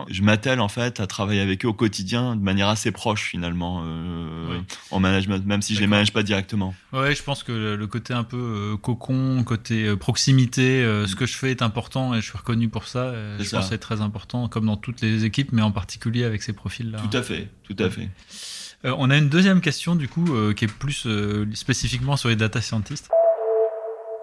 Je 0.09 0.23
m'attelle 0.23 0.61
en 0.61 0.69
fait 0.69 1.01
à 1.01 1.07
travailler 1.09 1.41
avec 1.41 1.65
eux 1.65 1.69
au 1.69 1.75
quotidien 1.75 2.37
de 2.37 2.41
manière 2.43 2.69
assez 2.69 2.93
proche 2.93 3.25
finalement 3.25 3.83
euh, 3.85 4.53
Oui. 4.53 4.65
en 4.93 5.01
management, 5.01 5.45
même 5.45 5.61
si 5.63 5.75
je 5.75 5.81
les 5.81 5.87
D'accord. 5.87 5.97
manage 5.97 6.13
pas 6.13 6.23
directement. 6.23 6.75
Ouais, 6.93 7.15
je 7.17 7.23
pense 7.25 7.43
que 7.43 7.51
le- 7.77 7.87
côté 7.89 8.15
un 8.15 8.25
peu 8.25 8.37
euh, 8.39 8.77
cocon, 8.77 9.43
côté 9.45 9.95
proximité, 9.97 10.83
euh, 10.85 11.07
ce 11.09 11.17
que 11.17 11.27
je 11.27 11.35
fais 11.37 11.51
est 11.51 11.61
important 11.61 12.15
et 12.15 12.21
je 12.21 12.27
suis 12.27 12.39
reconnu 12.39 12.69
pour 12.69 12.87
ça. 12.87 13.13
je 13.39 13.43
ça. 13.45 13.57
pense 13.57 13.67
que 13.67 13.71
c'est 13.75 13.79
très 13.79 14.01
important, 14.01 14.49
comme 14.49 14.67
dans 14.67 14.77
toutes 14.77 15.01
les 15.01 15.25
équipes, 15.25 15.51
mais 15.53 15.63
en 15.63 15.73
particulier 15.73 16.23
avec 16.25 16.43
ces 16.43 16.53
profils-là. 16.53 16.99
Tout 17.11 17.17
à 17.17 17.23
fait, 17.23 17.51
tout 17.65 17.77
à 17.81 17.91
fait. 17.91 18.09
Euh, 18.85 18.95
on 18.97 19.11
a 19.11 19.17
une 19.17 19.29
deuxième 19.29 19.61
question 19.61 19.97
du 19.97 20.09
coup 20.09 20.25
euh, 20.31 20.53
qui 20.55 20.65
est 20.65 20.79
plus 20.79 21.07
euh, 21.07 21.47
spécifiquement 21.53 22.17
sur 22.17 22.29
les 22.29 22.37
data 22.37 22.61
scientists. 22.61 23.11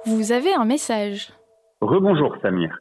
Vous 0.05 0.31
avez 0.31 0.53
un 0.53 0.65
message. 0.65 1.33
Rebonjour 1.81 2.37
Samir. 2.41 2.77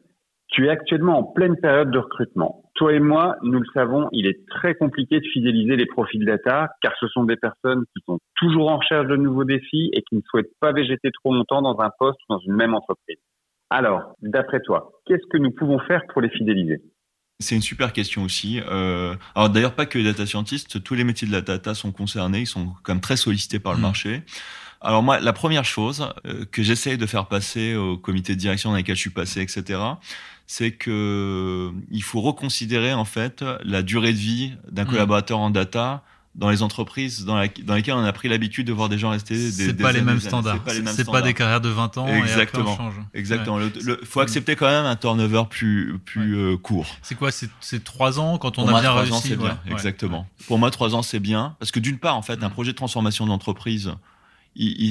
Tu 0.47 0.67
es 0.67 0.69
actuellement 0.69 1.19
en 1.19 1.23
pleine 1.23 1.57
période 1.57 1.91
de 1.91 1.97
recrutement. 1.97 2.63
Toi 2.75 2.93
et 2.93 2.99
moi, 2.99 3.35
nous 3.41 3.59
le 3.59 3.65
savons, 3.73 4.07
il 4.13 4.25
est 4.25 4.47
très 4.47 4.75
compliqué 4.75 5.19
de 5.19 5.25
fidéliser 5.33 5.75
les 5.75 5.85
profils 5.85 6.23
data 6.23 6.69
car 6.81 6.93
ce 6.99 7.07
sont 7.07 7.25
des 7.25 7.35
personnes 7.35 7.83
qui 7.93 8.03
sont 8.05 8.19
toujours 8.35 8.71
en 8.71 8.77
recherche 8.77 9.07
de 9.07 9.17
nouveaux 9.17 9.43
défis 9.43 9.89
et 9.91 10.01
qui 10.03 10.15
ne 10.15 10.21
souhaitent 10.29 10.53
pas 10.61 10.71
végéter 10.71 11.09
trop 11.11 11.33
longtemps 11.33 11.61
dans 11.61 11.77
un 11.81 11.89
poste 11.99 12.19
ou 12.29 12.33
dans 12.33 12.39
une 12.39 12.53
même 12.53 12.73
entreprise. 12.73 13.17
Alors, 13.69 14.13
d'après 14.21 14.61
toi, 14.61 14.91
qu'est-ce 15.05 15.25
que 15.29 15.37
nous 15.37 15.51
pouvons 15.51 15.79
faire 15.79 16.03
pour 16.13 16.21
les 16.21 16.29
fidéliser? 16.29 16.81
C'est 17.39 17.55
une 17.55 17.61
super 17.61 17.91
question 17.91 18.23
aussi. 18.23 18.61
Euh, 18.65 19.15
alors 19.35 19.49
d'ailleurs 19.49 19.75
pas 19.75 19.85
que 19.85 19.97
les 19.97 20.05
data 20.05 20.25
scientists, 20.25 20.81
tous 20.81 20.95
les 20.95 21.03
métiers 21.03 21.27
de 21.27 21.33
la 21.33 21.41
data 21.41 21.75
sont 21.75 21.91
concernés, 21.91 22.41
ils 22.41 22.47
sont 22.47 22.73
quand 22.83 22.93
même 22.93 23.01
très 23.01 23.17
sollicités 23.17 23.59
par 23.59 23.73
le 23.73 23.79
Mm. 23.79 23.81
marché. 23.81 24.23
Alors 24.81 25.03
moi, 25.03 25.19
la 25.19 25.33
première 25.33 25.65
chose 25.65 26.07
euh, 26.25 26.45
que 26.51 26.63
j'essaye 26.63 26.97
de 26.97 27.05
faire 27.05 27.25
passer 27.27 27.75
au 27.75 27.97
comité 27.97 28.35
de 28.35 28.39
direction 28.39 28.71
dans 28.71 28.77
lequel 28.77 28.95
je 28.95 29.01
suis 29.01 29.09
passé, 29.09 29.41
etc., 29.41 29.79
c'est 30.47 30.71
que 30.71 31.71
il 31.91 32.03
faut 32.03 32.21
reconsidérer 32.21 32.93
en 32.93 33.05
fait 33.05 33.43
la 33.63 33.81
durée 33.81 34.13
de 34.13 34.17
vie 34.17 34.53
d'un 34.71 34.83
Mm. 34.85 34.87
collaborateur 34.89 35.39
en 35.39 35.49
data 35.49 36.03
dans 36.35 36.49
les 36.49 36.61
entreprises 36.61 37.23
dans, 37.25 37.37
la- 37.37 37.47
dans 37.63 37.75
lesquelles 37.75 37.93
on 37.93 38.03
a 38.03 38.11
pris 38.11 38.27
l'habitude 38.27 38.67
de 38.67 38.73
voir 38.73 38.89
des 38.89 38.97
gens 38.97 39.09
rester 39.11 39.35
des, 39.35 39.51
C'est 39.51 39.73
des 39.73 39.83
pas 39.83 39.91
les 39.93 39.99
années, 39.99 40.05
mêmes 40.05 40.15
des 40.17 40.21
années. 40.23 40.29
standards. 40.29 40.55
C'est 40.55 40.63
pas 40.65 40.73
les 40.73 40.79
mêmes 40.81 40.87
C'est 40.93 40.97
pas 41.03 41.11
standards. 41.11 41.23
des 41.23 41.33
carrières 41.33 41.61
de 41.61 41.69
20 41.69 41.97
ans 41.97 42.07
et 42.07 42.11
Exactement. 42.17 42.73
après 42.73 42.83
on 42.83 42.91
change. 42.91 43.01
Exactement. 43.13 43.55
Ouais. 43.55 43.71
Le, 43.75 43.81
le- 43.83 44.01
faut 44.03 44.19
accepter 44.19 44.55
quand 44.55 44.67
même 44.67 44.85
un 44.85 44.95
turnover 44.97 45.43
plus 45.49 45.97
plus 46.03 46.35
euh, 46.37 46.57
court. 46.57 46.87
C'est 47.01 47.15
quoi? 47.15 47.31
C'est 47.31 47.49
c'est 47.61 47.83
trois 47.83 48.19
ans 48.19 48.37
quand 48.37 48.57
on 48.59 48.63
Pour 48.63 48.69
a 48.69 48.71
moi, 48.71 48.81
bien 48.81 48.89
trois 48.89 49.01
réussi 49.03 49.15
ans, 49.15 49.21
c'est 49.23 49.35
bien. 49.37 49.45
ouais, 49.45 49.51
ouais. 49.67 49.71
Exactement. 49.71 50.27
Pour 50.47 50.59
moi, 50.59 50.71
trois 50.71 50.93
ans, 50.93 51.01
c'est 51.03 51.19
bien. 51.21 51.55
Parce 51.59 51.71
que 51.71 51.79
d'une 51.79 51.97
part, 51.99 52.17
en 52.17 52.21
fait, 52.21 52.43
un 52.43 52.49
Mm. 52.49 52.51
projet 52.51 52.71
de 52.73 52.77
transformation 52.77 53.25
d'entreprise, 53.25 53.93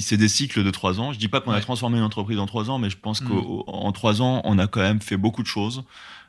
c'est 0.00 0.16
des 0.16 0.28
cycles 0.28 0.62
de 0.64 0.70
trois 0.70 1.00
ans. 1.00 1.12
Je 1.12 1.18
dis 1.18 1.28
pas 1.28 1.40
qu'on 1.40 1.52
a 1.52 1.60
transformé 1.60 1.98
une 1.98 2.04
entreprise 2.04 2.38
en 2.38 2.46
trois 2.46 2.70
ans, 2.70 2.78
mais 2.78 2.90
je 2.90 2.96
pense 2.98 3.20
mm. 3.22 3.28
qu'en 3.28 3.92
trois 3.92 4.20
ans, 4.22 4.40
on 4.44 4.58
a 4.58 4.66
quand 4.66 4.80
même 4.80 5.00
fait 5.00 5.16
beaucoup 5.16 5.42
de 5.42 5.46
choses. 5.48 5.84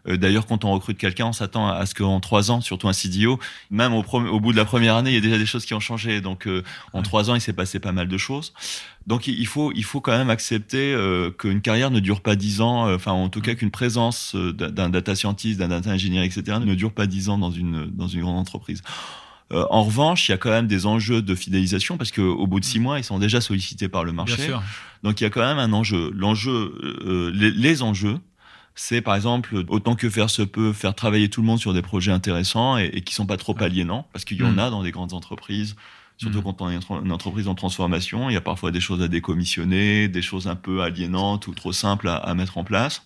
Euh, 0.08 0.18
d'ailleurs, 0.18 0.46
quand 0.46 0.66
on 0.66 0.72
recrute 0.72 0.98
quelqu'un, 0.98 1.28
on 1.28 1.34
s'attend 1.34 1.68
à 1.68 1.86
ce 1.86 1.96
qu'en 1.96 2.20
trois 2.20 2.52
ans, 2.52 2.62
surtout 2.62 2.88
un 2.88 2.94
CDO, 2.94 3.40
même 3.72 3.94
au, 3.94 4.04
au, 4.04 4.40
bout 4.40 4.52
de 4.52 4.58
la 4.58 4.66
première 4.66 4.96
année, 4.96 5.12
il 5.12 5.16
y 5.16 5.18
a 5.18 5.22
déjà 5.22 5.38
des 5.38 5.46
choses 5.46 5.66
qui 5.66 5.74
ont 5.74 5.80
changé. 5.80 6.22
Donc, 6.22 6.48
euh, 6.48 6.64
en 6.94 7.02
trois 7.02 7.30
ans, 7.30 7.36
il 7.36 7.42
s'est 7.42 7.54
passé 7.54 7.80
pas 7.80 7.92
mal 7.92 8.08
de 8.08 8.18
choses. 8.18 8.54
Donc, 9.08 9.28
il 9.28 9.48
faut, 9.48 9.72
il 9.74 9.84
faut 9.84 10.02
quand 10.02 10.18
même 10.18 10.30
accepter 10.30 10.94
euh, 10.94 11.32
qu'une 11.32 11.62
carrière 11.62 11.92
ne 11.92 12.00
dure 12.00 12.22
pas 12.22 12.36
dix 12.36 12.62
ans. 12.62 12.92
Enfin, 12.94 13.12
en 13.12 13.30
tout 13.30 13.42
cas, 13.42 13.56
qu'une 13.56 13.72
présence 13.72 14.36
d'un 14.36 14.90
data 14.90 15.16
scientist, 15.16 15.60
d'un 15.60 15.68
data 15.68 15.92
engineer, 15.92 16.24
etc., 16.24 16.58
ne 16.60 16.76
dure 16.76 16.92
pas 16.92 17.06
dix 17.06 17.30
ans 17.30 17.38
dans 17.38 17.52
une 17.52 17.86
dans 17.86 18.08
une 18.08 18.22
grande 18.22 18.38
entreprise. 18.38 18.82
en 19.52 19.84
revanche, 19.84 20.28
il 20.28 20.32
y 20.32 20.34
a 20.34 20.38
quand 20.40 20.50
même 20.50 20.66
des 20.66 20.88
enjeux 20.88 21.22
de 21.22 21.36
fidélisation 21.36 21.98
parce 21.98 22.12
qu'au 22.12 22.48
bout 22.48 22.60
de 22.60 22.66
six 22.66 22.80
mois, 22.80 22.98
ils 23.00 23.04
sont 23.04 23.20
déjà 23.20 23.42
sollicités 23.42 23.90
par 23.90 24.04
le 24.04 24.12
marché. 24.12 24.38
Bien 24.38 24.46
sûr. 24.46 24.64
Donc 25.04 25.22
il 25.22 25.24
y 25.24 25.28
a 25.28 25.30
quand 25.30 25.46
même 25.46 25.60
un 25.60 25.72
enjeu. 25.72 26.12
L'enjeu, 26.16 27.32
les, 27.32 27.52
les, 27.52 27.84
enjeux, 27.84 28.18
c'est 28.76 29.02
par 29.02 29.16
exemple 29.16 29.64
autant 29.70 29.96
que 29.96 30.10
faire 30.10 30.30
se 30.30 30.42
peut 30.42 30.74
faire 30.74 30.94
travailler 30.94 31.30
tout 31.30 31.42
le 31.42 31.48
monde 31.48 31.60
sur 31.60 31.74
des 31.74 31.82
projets 31.82 32.12
intéressants 32.12 32.78
et, 32.78 32.86
et 32.94 33.02
qui 33.02 33.16
sont 33.16 33.26
pas 33.26 33.38
trop 33.38 33.56
aliénants 33.60 34.08
parce 34.14 34.26
qu'il 34.26 34.38
y 34.38 34.44
en 34.44 34.52
mm. 34.52 34.60
a 34.60 34.70
dans 34.70 34.84
des 34.84 34.92
grandes 34.92 35.14
entreprises 35.14 35.76
surtout 36.18 36.40
mm. 36.40 36.44
quand 36.44 36.62
on 36.62 36.70
est 36.70 36.80
une 37.04 37.12
entreprise 37.12 37.48
en 37.48 37.56
transformation 37.56 38.30
il 38.30 38.34
y 38.34 38.38
a 38.38 38.42
parfois 38.42 38.72
des 38.72 38.82
choses 38.82 39.02
à 39.02 39.08
décommissionner 39.08 40.08
des 40.08 40.22
choses 40.22 40.48
un 40.48 40.56
peu 40.56 40.82
aliénantes 40.82 41.48
ou 41.48 41.54
trop 41.54 41.72
simples 41.72 42.10
à 42.10 42.34
mettre 42.36 42.58
en 42.58 42.64
place 42.64 43.04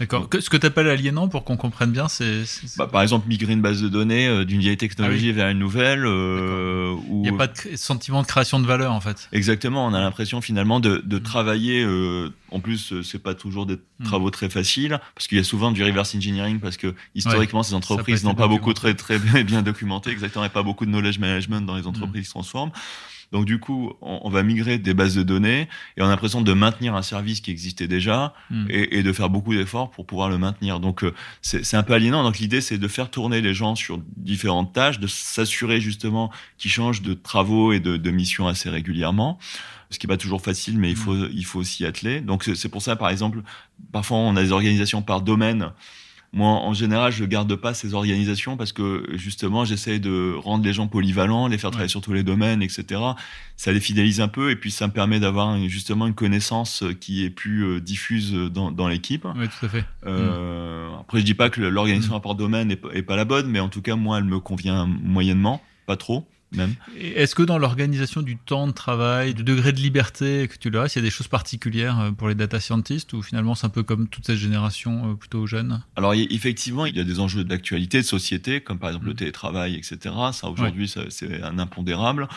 D'accord. 0.00 0.30
Ce 0.40 0.48
que 0.48 0.56
tu 0.56 0.64
appelles 0.64 0.88
aliénant, 0.88 1.28
pour 1.28 1.44
qu'on 1.44 1.58
comprenne 1.58 1.90
bien, 1.92 2.08
c'est. 2.08 2.44
Bah, 2.78 2.86
par 2.86 3.02
exemple, 3.02 3.28
migrer 3.28 3.52
une 3.52 3.60
base 3.60 3.82
de 3.82 3.88
données 3.88 4.26
euh, 4.26 4.46
d'une 4.46 4.60
vieille 4.60 4.78
technologie 4.78 5.28
ah 5.28 5.32
vers 5.34 5.48
une 5.50 5.58
nouvelle. 5.58 6.06
Euh, 6.06 6.96
Il 7.10 7.20
n'y 7.20 7.28
a 7.28 7.34
pas 7.34 7.48
de 7.48 7.76
sentiment 7.76 8.22
de 8.22 8.26
création 8.26 8.58
de 8.60 8.66
valeur, 8.66 8.92
en 8.92 9.00
fait. 9.02 9.28
Exactement. 9.32 9.86
On 9.86 9.92
a 9.92 10.00
l'impression 10.00 10.40
finalement 10.40 10.80
de, 10.80 11.02
de 11.04 11.18
mm. 11.18 11.22
travailler. 11.22 11.84
Euh, 11.84 12.32
en 12.50 12.60
plus, 12.60 12.94
euh, 12.94 13.02
c'est 13.02 13.22
pas 13.22 13.34
toujours 13.34 13.66
des 13.66 13.76
mm. 13.98 14.04
travaux 14.04 14.30
très 14.30 14.48
faciles, 14.48 14.98
parce 15.14 15.28
qu'il 15.28 15.36
y 15.36 15.40
a 15.40 15.44
souvent 15.44 15.70
du 15.70 15.84
reverse 15.84 16.14
engineering, 16.14 16.60
parce 16.60 16.78
que 16.78 16.94
historiquement, 17.14 17.62
ces 17.62 17.74
entreprises 17.74 18.24
n'ont 18.24 18.34
pas 18.34 18.48
beaucoup 18.48 18.72
très 18.72 18.94
très 18.94 19.18
bien 19.44 19.60
documenté, 19.60 20.10
exactement, 20.10 20.46
et 20.46 20.48
pas 20.48 20.62
beaucoup 20.62 20.86
de 20.86 20.90
knowledge 20.90 21.18
management 21.18 21.60
dans 21.60 21.76
les 21.76 21.86
entreprises 21.86 22.22
qui 22.22 22.28
se 22.28 22.32
transforment. 22.32 22.72
Donc 23.32 23.44
du 23.44 23.60
coup, 23.60 23.92
on, 24.00 24.28
va 24.28 24.42
migrer 24.42 24.78
des 24.78 24.92
bases 24.92 25.14
de 25.14 25.22
données 25.22 25.68
et 25.96 26.02
on 26.02 26.06
a 26.06 26.08
l'impression 26.08 26.42
de 26.42 26.52
maintenir 26.52 26.96
un 26.96 27.02
service 27.02 27.40
qui 27.40 27.50
existait 27.50 27.86
déjà 27.86 28.34
hmm. 28.50 28.66
et, 28.68 29.02
de 29.02 29.12
faire 29.12 29.30
beaucoup 29.30 29.54
d'efforts 29.54 29.90
pour 29.90 30.04
pouvoir 30.04 30.28
le 30.28 30.38
maintenir. 30.38 30.80
Donc 30.80 31.04
euh, 31.04 31.14
c'est 31.40 31.76
un 31.76 31.82
peu 31.84 31.92
aliénant. 31.92 32.24
Donc 32.24 32.38
l'idée, 32.38 32.60
c'est 32.60 32.78
de 32.78 32.88
faire 32.88 33.10
tourner 33.10 33.40
les 33.40 33.54
gens 33.54 33.76
sur 33.76 34.00
différentes 34.16 34.72
tâches, 34.72 34.98
de 34.98 35.06
s'assurer 35.06 35.80
justement 35.80 36.30
qu'ils 36.58 36.72
changent 36.72 37.02
de 37.02 37.14
travaux 37.14 37.72
et 37.72 37.78
de, 37.78 37.96
de 37.96 38.10
missions 38.10 38.48
assez 38.48 38.68
régulièrement 38.68 39.38
ce 39.92 39.98
qui 39.98 40.06
est 40.06 40.08
pas 40.08 40.16
toujours 40.16 40.40
facile, 40.40 40.78
mais 40.78 40.90
il 40.90 40.94
hmm. 40.94 40.96
faut 40.96 41.26
il 41.26 41.44
faut 41.44 41.64
s'y 41.64 41.84
atteler. 41.84 42.20
Donc 42.20 42.44
c'est 42.44 42.68
pour 42.68 42.80
ça, 42.80 42.94
par 42.94 43.10
exemple, 43.10 43.42
parfois 43.90 44.18
on 44.18 44.36
a 44.36 44.42
des 44.42 44.52
organisations 44.52 45.02
par 45.02 45.20
domaine 45.20 45.72
moi, 46.32 46.48
en 46.48 46.74
général, 46.74 47.10
je 47.10 47.24
garde 47.24 47.54
pas 47.56 47.74
ces 47.74 47.92
organisations 47.92 48.56
parce 48.56 48.72
que 48.72 49.04
justement, 49.14 49.64
j'essaie 49.64 49.98
de 49.98 50.34
rendre 50.36 50.64
les 50.64 50.72
gens 50.72 50.86
polyvalents, 50.86 51.48
les 51.48 51.58
faire 51.58 51.70
travailler 51.70 51.88
sur 51.88 52.00
tous 52.00 52.12
les 52.12 52.22
domaines, 52.22 52.62
etc. 52.62 53.00
Ça 53.56 53.72
les 53.72 53.80
fidélise 53.80 54.20
un 54.20 54.28
peu 54.28 54.50
et 54.50 54.56
puis 54.56 54.70
ça 54.70 54.86
me 54.86 54.92
permet 54.92 55.18
d'avoir 55.18 55.58
justement 55.68 56.06
une 56.06 56.14
connaissance 56.14 56.84
qui 57.00 57.24
est 57.24 57.30
plus 57.30 57.64
euh, 57.64 57.80
diffuse 57.80 58.32
dans, 58.32 58.70
dans 58.70 58.86
l'équipe. 58.86 59.26
Oui, 59.36 59.48
tout 59.48 59.66
à 59.66 59.68
fait. 59.68 59.84
Euh, 60.06 60.88
Après, 61.00 61.18
je 61.18 61.24
dis 61.24 61.34
pas 61.34 61.50
que 61.50 61.60
l'organisation 61.60 62.16
mmh. 62.16 62.22
par 62.22 62.36
domaine 62.36 62.70
est, 62.70 62.80
est 62.94 63.02
pas 63.02 63.16
la 63.16 63.24
bonne, 63.24 63.48
mais 63.48 63.58
en 63.60 63.68
tout 63.68 63.82
cas, 63.82 63.96
moi, 63.96 64.18
elle 64.18 64.24
me 64.24 64.38
convient 64.38 64.86
moyennement, 64.86 65.60
pas 65.86 65.96
trop. 65.96 66.28
Est-ce 66.98 67.34
que 67.34 67.42
dans 67.42 67.58
l'organisation 67.58 68.22
du 68.22 68.36
temps 68.36 68.66
de 68.66 68.72
travail, 68.72 69.34
du 69.34 69.44
degré 69.44 69.72
de 69.72 69.80
liberté 69.80 70.48
que 70.48 70.56
tu 70.56 70.70
leur 70.70 70.84
as, 70.84 70.94
il 70.94 70.98
y 70.98 70.98
a 70.98 71.02
des 71.02 71.10
choses 71.10 71.28
particulières 71.28 72.00
euh, 72.00 72.10
pour 72.10 72.28
les 72.28 72.34
data 72.34 72.60
scientists 72.60 73.12
ou 73.12 73.22
finalement 73.22 73.54
c'est 73.54 73.66
un 73.66 73.70
peu 73.70 73.82
comme 73.82 74.08
toute 74.08 74.26
cette 74.26 74.36
génération 74.36 75.12
euh, 75.12 75.14
plutôt 75.14 75.46
jeune? 75.46 75.82
Alors 75.96 76.14
effectivement, 76.14 76.86
il 76.86 76.96
y 76.96 77.00
a 77.00 77.04
des 77.04 77.20
enjeux 77.20 77.44
d'actualité, 77.44 77.98
de 77.98 78.06
société, 78.06 78.60
comme 78.60 78.78
par 78.78 78.90
exemple 78.90 79.06
le 79.06 79.12
mmh. 79.12 79.16
télétravail, 79.16 79.74
etc. 79.76 80.14
Ça 80.32 80.48
aujourd'hui, 80.48 80.88
c'est 80.88 81.42
un 81.42 81.58
impondérable. 81.58 82.28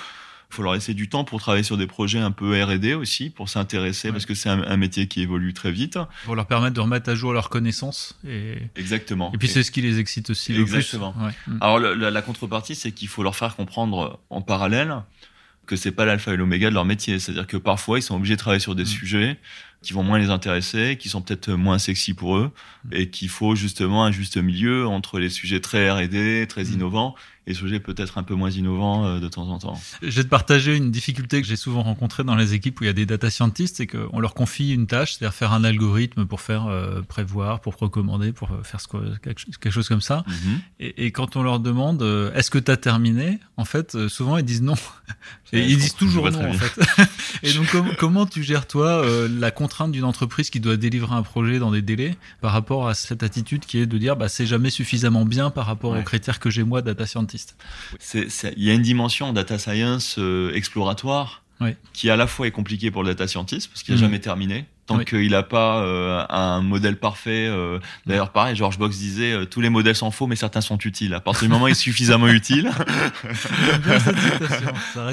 Il 0.54 0.56
faut 0.58 0.62
leur 0.62 0.76
laisser 0.76 0.94
du 0.94 1.10
temps 1.10 1.24
pour 1.24 1.42
travailler 1.42 1.64
sur 1.64 1.78
des 1.78 1.88
projets 1.88 2.20
un 2.20 2.30
peu 2.30 2.64
R&D 2.64 2.94
aussi, 2.94 3.32
pour 3.32 3.50
s'intéresser, 3.50 4.12
parce 4.12 4.28
que 4.28 4.36
c'est 4.36 4.50
un, 4.50 4.78
métier 4.78 5.08
qui 5.08 5.22
évolue 5.22 5.52
très 5.56 5.72
vite. 5.72 5.98
Pour 6.26 6.36
leur 6.36 6.46
permettre 6.46 6.76
de 6.76 6.80
remettre 6.80 7.10
à 7.10 7.16
jour 7.16 7.34
leurs 7.34 7.50
connaissances. 7.50 8.20
Et... 8.28 8.58
Exactement. 8.76 9.32
Et 9.34 9.40
puis 9.40 9.48
c'est 9.48 9.64
ce 9.64 9.72
qui 9.72 9.82
les 9.82 9.98
excite 9.98 10.30
aussi 10.30 10.54
le 10.54 10.66
plus. 10.66 10.94
Ouais. 10.94 11.10
Mm. 11.48 11.58
Alors 11.60 11.80
la, 11.80 12.12
la 12.12 12.22
contrepartie, 12.22 12.76
c'est 12.76 12.92
qu'il 12.92 13.08
faut 13.08 13.24
leur 13.24 13.36
faire 13.36 13.56
comprendre 13.56 14.20
en 14.30 14.42
parallèle 14.42 15.02
que 15.66 15.76
c'est 15.76 15.92
pas 15.92 16.06
l'alpha 16.06 16.34
et 16.34 16.38
l'oméga 16.38 16.70
de 16.70 16.76
leur 16.76 16.86
métier. 16.86 17.20
C'est-à-dire 17.20 17.48
que 17.48 17.58
parfois, 17.58 17.98
ils 17.98 18.02
sont 18.02 18.16
obligés 18.16 18.36
de 18.36 18.40
travailler 18.40 18.60
sur 18.60 18.76
des 18.76 18.84
mm. 18.84 18.88
sujets 18.88 19.40
qui 19.82 19.94
vont 19.94 20.04
moins 20.04 20.20
les 20.20 20.30
intéresser, 20.30 20.98
qui 20.98 21.10
sont 21.10 21.22
peut-être 21.22 21.52
moins 21.52 21.78
sexy 21.78 22.14
pour 22.14 22.38
eux, 22.38 22.52
mm. 22.86 22.90
et 22.94 23.10
qu'il 23.10 23.30
faut 23.30 23.56
justement 23.56 24.06
un 24.06 24.12
juste 24.12 24.38
milieu 24.38 24.88
entre 24.88 25.20
les 25.20 25.30
sujets 25.30 25.60
très 25.60 25.90
R&D, 25.90 26.46
très 26.48 26.66
innovants, 26.66 27.16
et 27.46 27.54
sujets 27.54 27.80
peut-être 27.80 28.18
un 28.18 28.24
peu 28.24 28.36
moins 28.36 28.50
innovants 28.50 29.06
euh, 29.06 29.20
de 29.20 29.28
temps 29.28 29.50
en 29.50 29.60
temps. 29.60 29.80
Je 30.02 30.10
vais 30.10 30.24
te 30.24 30.30
partager 30.30 30.76
une 30.76 30.92
difficulté 30.92 31.42
que 31.42 31.48
j'ai 31.48 31.58
souvent 31.58 31.84
rencontrée 31.84 32.24
dans 32.24 32.36
les 32.36 32.54
équipes 32.54 32.80
où 32.80 32.84
il 32.84 32.88
y 32.88 32.90
a 32.90 32.94
des 32.94 33.06
data 33.06 33.30
scientists, 33.30 33.78
c'est 33.78 33.88
qu'on 33.88 34.20
leur 34.20 34.34
confie 34.34 34.74
une 34.74 34.88
tâche, 34.88 35.14
c'est-à-dire 35.14 35.34
faire 35.34 35.52
un 35.52 35.64
algorithme 35.64 36.26
pour 36.26 36.40
faire 36.40 36.68
euh, 36.68 37.02
prévoir, 37.02 37.60
pour 37.60 37.76
recommander, 37.78 38.32
pour 38.32 38.52
euh, 38.52 38.64
faire 38.64 38.80
ce, 38.80 38.88
quelque 39.18 39.70
chose 39.70 39.90
comme 39.90 40.02
ça. 40.02 40.24
Et, 40.80 41.06
et, 41.06 41.12
quand 41.12 41.36
on 41.36 41.44
leur 41.44 41.60
demande 41.60 42.02
est-ce 42.34 42.50
que 42.50 42.60
tu 42.60 42.72
as 42.72 42.78
terminé, 42.78 43.40
en 43.58 43.66
fait, 43.66 44.08
souvent 44.08 44.38
ils 44.38 44.46
disent 44.46 44.62
non. 44.62 44.76
Et 45.52 45.70
ils 45.70 45.78
disent 45.78 45.94
toujours 45.94 46.32
non, 46.32 46.50
en 46.50 46.54
fait. 46.54 47.08
et 47.44 47.54
donc, 47.54 47.68
comment 47.98 48.26
tu 48.26 48.42
gères, 48.42 48.66
toi, 48.66 49.06
la 49.30 49.52
contrainte 49.52 49.92
d'une 49.92 50.04
entreprise 50.04 50.50
qui 50.50 50.60
doit 50.60 50.78
délivrer 50.78 51.14
un 51.14 51.22
projet 51.22 51.60
dans 51.60 51.70
des 51.70 51.84
délais 51.84 52.18
par 52.42 52.54
rapport 52.54 52.88
à 52.88 52.96
cette 52.96 53.22
attitude 53.22 53.64
qui 53.66 53.78
est 53.78 53.86
de 53.86 53.98
dire 54.00 54.16
bah, 54.16 54.30
c'est 54.30 54.48
jamais 54.48 54.72
suffisamment 54.72 55.26
bien 55.26 55.52
par 55.52 55.68
rapport 55.68 55.96
aux 55.96 56.02
critères 56.02 56.40
que 56.40 56.50
j'ai 56.50 56.64
moi, 56.64 56.82
data 56.82 57.06
scientist 57.06 57.33
Il 58.14 58.64
y 58.64 58.70
a 58.70 58.74
une 58.74 58.82
dimension 58.82 59.34
data 59.34 59.58
science 59.58 60.18
euh, 60.20 60.52
qui 61.94 62.10
à 62.10 62.16
la 62.16 62.28
fois 62.28 62.48
est 62.48 62.52
compliquée 62.52 62.92
pour 62.92 63.04
le 63.04 63.10
data 63.10 63.28
scientist 63.28 63.70
parce 63.70 63.84
qu'il 63.84 63.96
n'a 63.96 64.00
mmh. 64.00 64.04
jamais 64.04 64.20
terminé 64.20 64.66
tant 64.86 65.00
qu'il 65.04 65.32
n'a 65.32 65.44
pas 65.44 65.82
euh, 65.82 66.26
un 66.30 66.62
modèle 66.62 66.98
parfait. 66.98 67.48
Euh, 67.48 67.80
d'ailleurs, 68.06 68.32
pareil, 68.32 68.56
George 68.56 68.78
Box 68.78 68.98
disait 68.98 69.32
euh, 69.32 69.46
tous 69.46 69.62
les 69.62 69.70
modèles 69.70 69.96
sont 69.96 70.12
faux, 70.12 70.28
mais 70.28 70.36
certains 70.36 70.62
sont 70.62 70.78
utiles. 70.80 71.14
À 71.14 71.20
partir 71.20 71.44
du 71.44 71.50
moment 71.50 71.66
où 71.66 71.68
il 71.68 71.72
est 71.72 71.76
suffisamment 71.76 72.28
utile. 72.28 72.70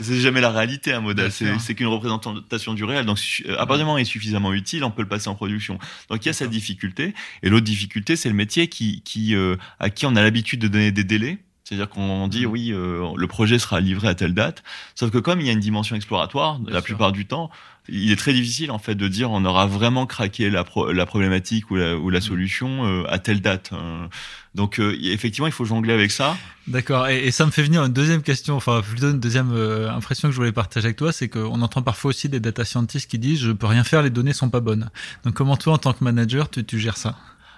c'est 0.00 0.20
jamais 0.20 0.40
la 0.40 0.50
réalité 0.50 0.92
un 0.92 1.00
modèle, 1.00 1.32
c'est 1.32 1.74
qu'une 1.74 1.86
représentation 1.86 2.74
du 2.74 2.84
réel. 2.84 3.06
Donc, 3.06 3.18
à 3.48 3.66
partir 3.66 3.78
du 3.78 3.84
moment 3.84 3.94
où 3.94 3.98
il 3.98 4.02
est 4.02 4.04
suffisamment 4.04 4.52
utile, 4.52 4.84
on 4.84 4.90
peut 4.90 5.02
le 5.02 5.08
passer 5.08 5.28
en 5.28 5.34
production. 5.34 5.78
Donc, 6.10 6.24
il 6.24 6.28
y 6.28 6.30
a 6.30 6.34
cette 6.34 6.50
difficulté. 6.50 7.14
Et 7.42 7.48
l'autre 7.48 7.64
difficulté, 7.64 8.16
c'est 8.16 8.28
le 8.28 8.34
métier 8.34 8.68
qui, 8.68 9.02
qui 9.02 9.34
à 9.78 9.90
qui 9.90 10.06
on 10.06 10.14
a 10.16 10.22
l'habitude 10.22 10.60
de 10.60 10.68
donner 10.68 10.92
des 10.92 11.04
délais. 11.04 11.38
C'est-à-dire 11.66 11.88
qu'on 11.88 12.28
dit 12.28 12.46
mm. 12.46 12.48
oui, 12.48 12.72
euh, 12.72 13.08
le 13.16 13.26
projet 13.26 13.58
sera 13.58 13.80
livré 13.80 14.06
à 14.06 14.14
telle 14.14 14.34
date. 14.34 14.62
Sauf 14.94 15.10
que 15.10 15.18
comme 15.18 15.40
il 15.40 15.46
y 15.48 15.50
a 15.50 15.52
une 15.52 15.60
dimension 15.60 15.96
exploratoire, 15.96 16.60
la 16.68 16.80
plupart 16.80 17.10
du 17.10 17.26
temps, 17.26 17.50
il 17.88 18.12
est 18.12 18.16
très 18.16 18.32
difficile 18.32 18.70
en 18.70 18.78
fait 18.78 18.94
de 18.94 19.08
dire 19.08 19.32
on 19.32 19.44
aura 19.44 19.66
vraiment 19.66 20.06
craqué 20.06 20.48
la, 20.48 20.64
la 20.92 21.06
problématique 21.06 21.68
ou 21.72 21.76
la, 21.76 21.96
ou 21.96 22.08
la 22.08 22.20
mm. 22.20 22.22
solution 22.22 22.86
euh, 22.86 23.04
à 23.08 23.18
telle 23.18 23.40
date. 23.40 23.70
Hein. 23.72 24.08
donc 24.54 24.78
euh, 24.78 24.96
effectivement, 25.02 25.48
il 25.48 25.52
faut 25.52 25.64
jongler 25.64 25.92
avec 25.92 26.12
ça. 26.12 26.36
D'accord. 26.68 27.08
Et, 27.08 27.32
ça 27.32 27.44
me 27.46 27.50
fait 27.50 27.64
venir 27.64 27.84
une 27.84 27.92
deuxième 27.92 28.22
question, 28.22 28.54
enfin 28.54 28.80
plutôt 28.80 29.10
une 29.10 29.18
deuxième 29.18 29.52
impression 29.90 30.28
que 30.28 30.32
je 30.32 30.36
voulais 30.36 30.52
partager 30.52 30.86
avec 30.86 30.96
toi, 30.96 31.10
c'est 31.10 31.28
qu'on 31.28 31.62
entend 31.62 31.82
parfois 31.82 32.10
aussi 32.10 32.28
des 32.28 32.38
data 32.38 32.64
scientists 32.64 33.10
qui 33.10 33.18
disent 33.18 33.40
je 33.40 33.50
peux 33.50 33.66
rien 33.66 33.82
faire, 33.82 34.02
les 34.02 34.10
données 34.10 34.32
sont 34.32 34.50
pas 34.50 34.60
bonnes. 34.60 34.88
Donc 35.24 35.34
comment 35.34 35.56
toi 35.56 35.72
en 35.74 35.78
tant 35.78 35.92
que 35.92 36.04
manager 36.04 36.48
tu, 36.48 36.64
tu 36.64 36.78
gères 36.78 36.96
ça? 36.96 37.16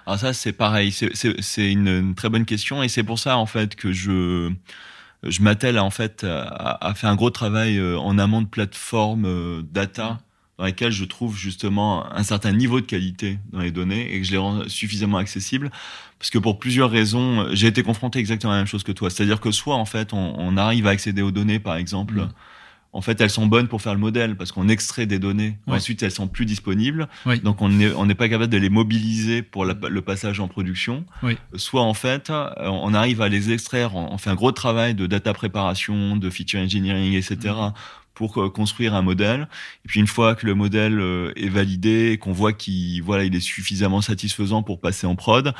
Alors 0.09 0.19
ça, 0.19 0.33
c'est 0.33 0.53
pareil, 0.53 0.91
c'est 0.91 1.71
une, 1.71 2.15
très 2.15 2.29
bonne 2.29 2.45
question 2.45 2.81
et 2.81 2.89
c'est 2.89 3.03
pour 3.03 3.19
ça 3.19 3.37
en 3.37 3.45
fait 3.45 3.75
que 3.75 3.93
je 3.93 4.51
je 5.21 5.41
m'attelle 5.43 5.77
en 5.77 5.91
fait 5.91 6.23
à, 6.23 6.93
faire 6.95 7.11
un 7.11 7.15
gros 7.15 7.29
travail 7.29 7.77
euh, 7.77 7.95
en 7.99 8.17
amont 8.17 8.41
de 8.41 8.47
plateforme 8.47 9.25
euh, 9.25 9.61
data 9.61 10.17
dans 10.57 10.65
lesquelles 10.65 10.93
je 10.93 11.05
trouve 11.05 11.37
justement 11.37 12.11
un 12.11 12.23
certain 12.23 12.53
niveau 12.53 12.81
de 12.81 12.87
qualité 12.87 13.37
dans 13.51 13.59
les 13.59 13.69
données 13.69 14.11
et 14.15 14.19
que 14.19 14.25
je 14.25 14.31
les 14.31 14.39
rends 14.39 14.67
suffisamment 14.67 15.19
accessibles 15.19 15.69
parce 16.17 16.31
que 16.31 16.39
pour 16.39 16.57
plusieurs 16.57 16.89
raisons, 16.89 17.47
j'ai 17.51 17.67
été 17.67 17.83
confronté 17.83 18.17
exactement 18.17 18.53
à 18.53 18.55
la 18.55 18.61
même 18.61 18.67
chose 18.67 18.83
que 18.83 18.91
toi. 18.91 19.11
C'est-à-dire 19.11 19.39
que 19.39 19.51
soit 19.51 19.75
en 19.75 19.85
fait 19.85 20.11
on, 20.11 20.57
arrive 20.57 20.87
à 20.87 20.89
accéder 20.89 21.21
aux 21.21 21.31
données, 21.31 21.59
par 21.59 21.75
exemple. 21.75 22.15
Mmh 22.15 22.29
en 22.91 23.01
fait, 23.01 23.21
elles 23.21 23.29
sont 23.29 23.45
bonnes 23.45 23.67
pour 23.67 23.81
faire 23.81 23.93
le 23.93 23.99
modèle 23.99 24.35
parce 24.35 24.51
qu'on 24.51 24.67
extrait 24.67 25.05
des 25.05 25.19
données. 25.19 25.57
Ensuite, 25.67 26.01
elles 26.01 26.11
sont 26.11 26.27
plus 26.27 26.45
disponibles. 26.45 27.07
Donc, 27.43 27.61
on 27.61 27.69
n'est 27.69 27.91
on 27.91 28.07
pas 28.07 28.29
capable 28.29 28.51
de 28.51 28.57
les 28.57 28.69
mobiliser 28.69 29.41
pour 29.43 29.65
le 29.65 30.01
passage 30.01 30.39
en 30.39 30.47
production. 30.47 31.05
Soit, 31.55 31.83
en 31.83 31.93
fait, 31.93 32.29
euh, 32.29 32.49
on 32.57 32.93
arrive 32.93 33.21
à 33.21 33.29
les 33.29 33.51
extraire. 33.51 33.95
On 33.95 34.17
fait 34.17 34.29
un 34.29 34.35
gros 34.35 34.51
travail 34.51 34.95
de 34.95 35.05
data 35.05 35.33
préparation, 35.33 36.15
de 36.17 36.29
feature 36.29 36.59
engineering, 36.59 37.13
etc 37.13 37.53
pour 38.19 38.37
euh, 38.37 38.49
construire 38.49 38.95
un 38.95 39.01
modèle. 39.01 39.47
Et 39.85 39.87
puis 39.87 40.01
une 40.01 40.07
fois 40.07 40.35
que 40.35 40.45
le 40.45 40.53
modèle 40.53 40.99
euh, 40.99 41.31
est 41.37 41.47
validé, 41.47 42.17
qu'on 42.19 42.33
voit 42.33 42.51
qu'il 42.51 43.01
voilà, 43.01 43.23
il 43.23 43.33
est 43.33 43.39
suffisamment 43.39 44.01
satisfaisant 44.01 44.61
pour 44.61 44.81
passer 44.81 45.07
en 45.07 45.15
prod, 45.15 45.53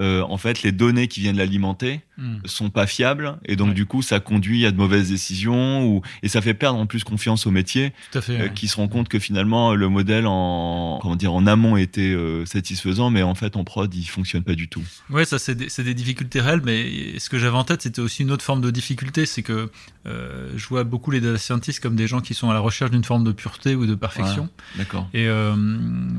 euh, 0.00 0.22
en 0.22 0.38
fait, 0.38 0.62
les 0.62 0.72
données 0.72 1.08
qui 1.08 1.20
viennent 1.20 1.36
l'alimenter 1.36 2.00
hmm. 2.16 2.38
sont 2.46 2.70
pas 2.70 2.86
fiables 2.86 3.38
et 3.44 3.56
donc 3.56 3.74
du 3.74 3.84
coup, 3.84 4.00
ça 4.00 4.18
conduit 4.18 4.64
à 4.64 4.70
de 4.70 4.78
mauvaises 4.78 5.10
décisions 5.10 5.86
ou 5.86 6.00
et 6.22 6.28
ça 6.28 6.40
fait 6.40 6.54
perdre 6.54 6.78
en 6.78 6.86
plus 6.86 7.04
confiance 7.04 7.46
au 7.46 7.50
métier, 7.50 7.92
fait, 8.12 8.52
qui 8.54 8.66
se 8.66 8.76
rend 8.76 8.88
compte 8.88 9.08
que 9.08 9.18
finalement 9.18 9.74
le 9.74 9.88
modèle 9.90 10.26
en 10.26 10.98
comment 11.02 11.16
dire 11.16 11.34
en 11.34 11.46
amont 11.46 11.76
était 11.76 12.16
satisfaisant, 12.46 13.10
mais 13.10 13.22
en 13.22 13.34
fait 13.34 13.56
en 13.56 13.64
prod 13.64 13.94
il 13.94 14.04
fonctionne 14.04 14.42
pas 14.42 14.54
du 14.54 14.68
tout. 14.68 14.82
Ouais, 15.10 15.26
ça 15.26 15.38
c'est 15.38 15.54
des, 15.54 15.68
des, 15.68 15.94
difficultés 15.94 16.40
réelles, 16.40 16.62
mais 16.64 17.18
ce 17.18 17.28
que 17.28 17.38
j'avais 17.38 17.56
en 17.56 17.64
tête, 17.64 17.82
c'était 17.82 18.00
aussi 18.00 18.22
une 18.22 18.30
autre 18.30 18.44
forme 18.44 18.62
de 18.62 18.70
difficulté, 18.70 19.26
c'est 19.26 19.42
que 19.42 19.70
je 20.04 20.66
vois 20.68 20.84
beaucoup 20.84 21.10
les 21.10 21.20
data 21.20 21.38
scientists 21.38 21.80
comme 21.80 21.96
des 21.96 22.05
gens 22.06 22.20
qui 22.20 22.34
sont 22.34 22.50
à 22.50 22.54
la 22.54 22.60
recherche 22.60 22.90
d'une 22.90 23.04
forme 23.04 23.24
de 23.24 23.32
pureté 23.32 23.74
ou 23.74 23.86
de 23.86 23.94
perfection. 23.94 24.48
D'accord. 24.76 25.08
Et 25.14 25.26
euh, 25.28 25.54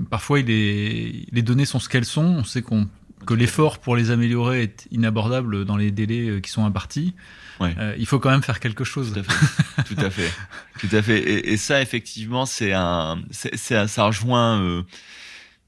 parfois, 0.10 0.40
il 0.40 0.50
est, 0.50 1.26
les 1.32 1.42
données 1.42 1.66
sont 1.66 1.80
ce 1.80 1.90
qu'elles 1.90 2.06
sont. 2.06 2.24
On 2.24 2.44
sait 2.44 2.62
qu'on 2.62 2.88
que 3.26 3.34
l'effort 3.34 3.80
pour 3.80 3.96
les 3.96 4.12
améliorer 4.12 4.64
est 4.64 4.88
inabordable 4.92 5.66
dans 5.66 5.78
les 5.78 5.92
délais 5.92 6.30
euh, 6.30 6.40
qui 6.40 6.50
sont 6.50 6.66
impartis. 6.66 7.14
Ouais. 7.60 7.76
Euh, 7.78 7.96
il 7.98 8.06
faut 8.06 8.20
quand 8.20 8.30
même 8.30 8.44
faire 8.44 8.60
quelque 8.60 8.84
chose. 8.84 9.14
Tout 9.14 9.20
à 9.20 9.24
fait. 9.24 9.84
Tout 9.96 10.02
à 10.06 10.10
fait. 10.10 10.32
Tout 10.80 10.96
à 10.96 11.02
fait. 11.02 11.20
Et, 11.20 11.54
et 11.54 11.58
ça, 11.58 11.82
effectivement, 11.82 12.46
c'est 12.46 12.74
un, 12.74 13.20
c'est, 13.32 13.58
ça 13.58 14.04
rejoint. 14.06 14.62
Euh, 14.62 14.84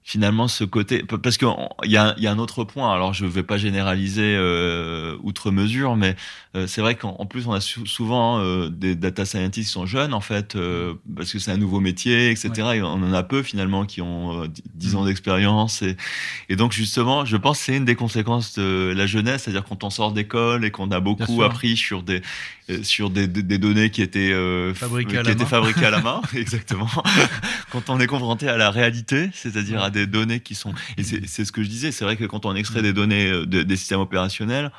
finalement 0.09 0.47
ce 0.47 0.63
côté 0.63 1.03
parce 1.03 1.37
qu'il 1.37 1.47
y 1.83 1.95
a, 1.95 2.15
y 2.17 2.25
a 2.25 2.31
un 2.31 2.39
autre 2.39 2.63
point. 2.63 2.91
Alors 2.91 3.13
je 3.13 3.27
vais 3.27 3.43
pas 3.43 3.59
généraliser 3.59 4.35
euh, 4.35 5.15
outre 5.21 5.51
mesure 5.51 5.95
mais 5.95 6.15
euh, 6.55 6.65
c'est 6.65 6.81
vrai 6.81 6.95
qu'en 6.95 7.27
plus 7.27 7.45
on 7.45 7.53
a 7.53 7.61
souvent 7.61 8.39
euh, 8.39 8.69
des 8.69 8.95
data 8.95 9.23
scientists 9.23 9.67
qui 9.67 9.71
sont 9.71 9.85
jeunes 9.85 10.15
en 10.15 10.19
fait 10.19 10.55
euh, 10.55 10.95
parce 11.15 11.31
que 11.31 11.37
c'est 11.37 11.51
un 11.51 11.57
nouveau 11.57 11.79
métier 11.79 12.31
etc 12.31 12.69
et 12.73 12.81
on 12.81 12.93
en 12.93 13.13
a 13.13 13.21
peu 13.21 13.43
finalement 13.43 13.85
qui 13.85 14.01
ont 14.01 14.47
10 14.73 14.95
ans 14.95 15.03
mm. 15.03 15.05
d'expérience 15.05 15.83
et, 15.83 15.95
et 16.49 16.55
donc 16.55 16.71
justement 16.71 17.23
je 17.23 17.37
pense 17.37 17.59
que 17.59 17.65
c'est 17.65 17.77
une 17.77 17.85
des 17.85 17.93
conséquences 17.93 18.57
de 18.57 18.91
la 18.97 19.05
jeunesse. 19.05 19.43
C'est-à-dire 19.43 19.63
quand 19.63 19.83
on 19.83 19.91
sort 19.91 20.11
d'école 20.11 20.65
et 20.65 20.71
qu'on 20.71 20.89
a 20.89 20.99
beaucoup 20.99 21.43
appris 21.43 21.77
sur 21.77 22.01
des 22.01 22.23
sur 22.83 23.09
des, 23.09 23.27
des, 23.27 23.57
données 23.57 23.89
qui 23.89 24.03
étaient 24.03 24.31
fabriquées, 24.75 25.17
à, 25.17 25.23
qui 25.23 25.31
étaient 25.31 25.45
fabriquées 25.45 25.85
à 25.85 25.89
la 25.91 26.01
main 26.01 26.21
exactement. 26.35 26.89
Quand 27.71 27.89
on 27.89 27.99
est 27.99 28.07
confronté 28.07 28.47
à 28.47 28.57
la 28.57 28.71
réalité 28.71 29.29
c'est-à-dire 29.33 29.83
à 29.83 29.91
des 29.91 29.98
données 30.07 30.39
qui 30.39 30.55
sont 30.55 30.73
et 30.97 31.03
c'est 31.03 31.45
ce 31.45 31.51
que 31.51 31.63
je 31.63 31.69
disais 31.69 31.91
c'est 31.91 32.05
vrai 32.05 32.17
que 32.17 32.25
quand 32.25 32.45
on 32.45 32.55
extrait 32.55 32.81
des 32.81 32.93
données 32.93 33.45
des 33.45 33.75
systèmes 33.75 33.99
opérationnels 33.99 34.71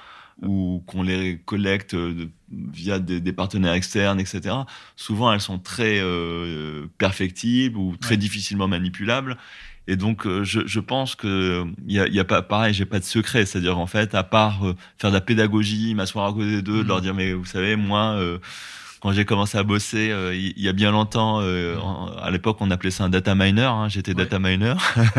ou 0.42 0.82
qu'on 0.86 1.02
les 1.02 1.38
collecte 1.44 1.94
euh, 1.94 2.28
via 2.50 2.98
des, 2.98 3.20
des, 3.20 3.32
partenaires 3.32 3.74
externes, 3.74 4.20
etc. 4.20 4.54
Souvent, 4.96 5.32
elles 5.32 5.40
sont 5.40 5.58
très 5.58 6.00
euh, 6.00 6.86
perfectibles 6.98 7.76
ou 7.76 7.96
très 7.96 8.16
difficilement 8.16 8.68
manipulables. 8.68 9.36
Et 9.86 9.96
donc, 9.96 10.26
euh, 10.26 10.44
je, 10.44 10.66
je, 10.66 10.80
pense 10.80 11.14
que 11.14 11.66
il 11.86 11.94
y 11.94 12.00
a, 12.00 12.06
y 12.08 12.20
a, 12.20 12.24
pas 12.24 12.42
pareil, 12.42 12.72
j'ai 12.72 12.86
pas 12.86 12.98
de 12.98 13.04
secret. 13.04 13.44
C'est-à-dire, 13.44 13.78
en 13.78 13.86
fait, 13.86 14.14
à 14.14 14.22
part 14.22 14.66
euh, 14.66 14.76
faire 14.98 15.10
de 15.10 15.16
la 15.16 15.20
pédagogie, 15.20 15.94
m'asseoir 15.94 16.26
à 16.26 16.32
côté 16.32 16.62
d'eux, 16.62 16.84
de 16.84 16.88
leur 16.88 16.98
mmh. 16.98 17.02
dire, 17.02 17.14
mais 17.14 17.32
vous 17.32 17.44
savez, 17.44 17.76
moi 17.76 18.18
quand 19.00 19.12
j'ai 19.12 19.24
commencé 19.24 19.56
à 19.56 19.62
bosser 19.62 20.10
euh, 20.10 20.34
il 20.34 20.62
y, 20.62 20.68
a 20.68 20.72
bien 20.72 20.90
longtemps, 20.90 21.40
euh, 21.40 21.76
à 22.22 22.30
l'époque 22.30 22.58
on 22.60 22.70
appelait 22.70 22.90
ça 22.90 23.04
un 23.04 23.08
data 23.08 23.34
miner, 23.34 23.62
hein, 23.62 23.88
j'étais 23.88 24.12
data 24.12 24.38
miner, 24.38 24.74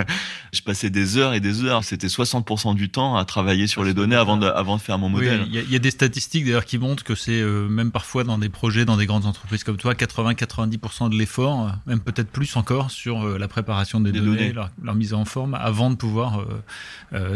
je 0.54 0.62
passais 0.62 0.92
des 0.92 1.18
heures 1.18 1.34
et 1.34 1.40
des 1.40 1.64
heures, 1.64 1.84
c'était 1.84 2.08
60% 2.08 2.76
du 2.76 2.90
temps 2.90 3.18
à 3.18 3.26
travailler 3.26 3.66
sur 3.66 3.84
les 3.84 3.94
données 3.94 4.16
avant 4.16 4.38
de, 4.38 4.46
avant 4.46 4.78
de 4.78 4.82
faire 4.82 5.00
mon 5.00 5.10
modèle. 5.10 5.46
Il 5.48 5.60
y, 5.60 5.74
y, 5.74 5.76
a 5.76 5.80
des 5.80 5.90
statistiques 5.90 6.46
d'ailleurs 6.46 6.66
qui 6.66 6.78
montrent 6.78 7.04
que 7.04 7.16
c'est 7.16 7.42
euh, 7.42 7.68
même 7.68 7.92
parfois 7.92 8.24
dans 8.24 8.38
des 8.38 8.50
projets, 8.50 8.86
dans 8.86 8.98
des 8.98 9.08
grandes 9.08 9.26
entreprises 9.26 9.64
comme 9.64 9.78
toi, 9.78 9.94
80-90% 9.94 11.10
de 11.10 11.16
l'effort, 11.16 11.72
même 11.88 12.02
peut-être 12.02 12.30
plus 12.30 12.56
encore, 12.56 12.92
sur 12.92 13.28
la 13.40 13.48
préparation 13.48 14.00
des, 14.00 14.12
données, 14.12 14.54
Leur, 14.54 14.70
leur, 14.82 14.96
mise 14.96 15.14
en 15.14 15.26
forme, 15.26 15.56
avant 15.56 15.90
de 15.90 15.96
pouvoir 15.96 16.46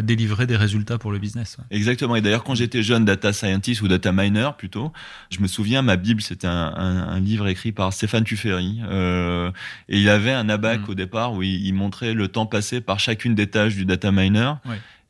délivrer 0.04 0.46
des 0.46 0.58
résultats 0.58 0.98
pour 0.98 1.12
le 1.12 1.18
business. 1.18 1.58
Exactement, 1.72 2.16
et 2.16 2.22
d'ailleurs 2.22 2.44
quand 2.44 2.56
j'étais 2.56 2.84
jeune 2.84 3.06
data 3.06 3.34
scientist 3.34 3.82
ou 3.82 3.88
data 3.88 4.12
miner 4.12 4.52
plutôt, 4.58 4.94
je 5.32 5.40
me 5.40 5.48
souviens, 5.48 5.82
ma 5.82 5.96
Bible 5.96 6.22
c'est 6.22 6.35
c'était 6.36 6.48
un, 6.48 6.74
un, 6.76 7.20
livre 7.22 7.48
écrit 7.48 7.72
par 7.72 7.94
Stéphane 7.94 8.26
Tuffery. 8.26 8.82
Euh, 8.90 9.52
et 9.88 10.00
il 10.00 10.10
avait 10.10 10.34
un 10.34 10.50
abac 10.50 10.80
mm. 10.80 10.90
au 10.90 10.94
départ 10.94 11.34
où 11.34 11.44
il, 11.44 11.74
montrait 11.74 12.14
le 12.14 12.28
temps 12.28 12.46
passé 12.46 12.82
par 12.82 13.00
chacune 13.00 13.36
des 13.36 13.48
tâches 13.48 13.76
du 13.76 13.86
data 13.86 14.12
miner. 14.12 14.54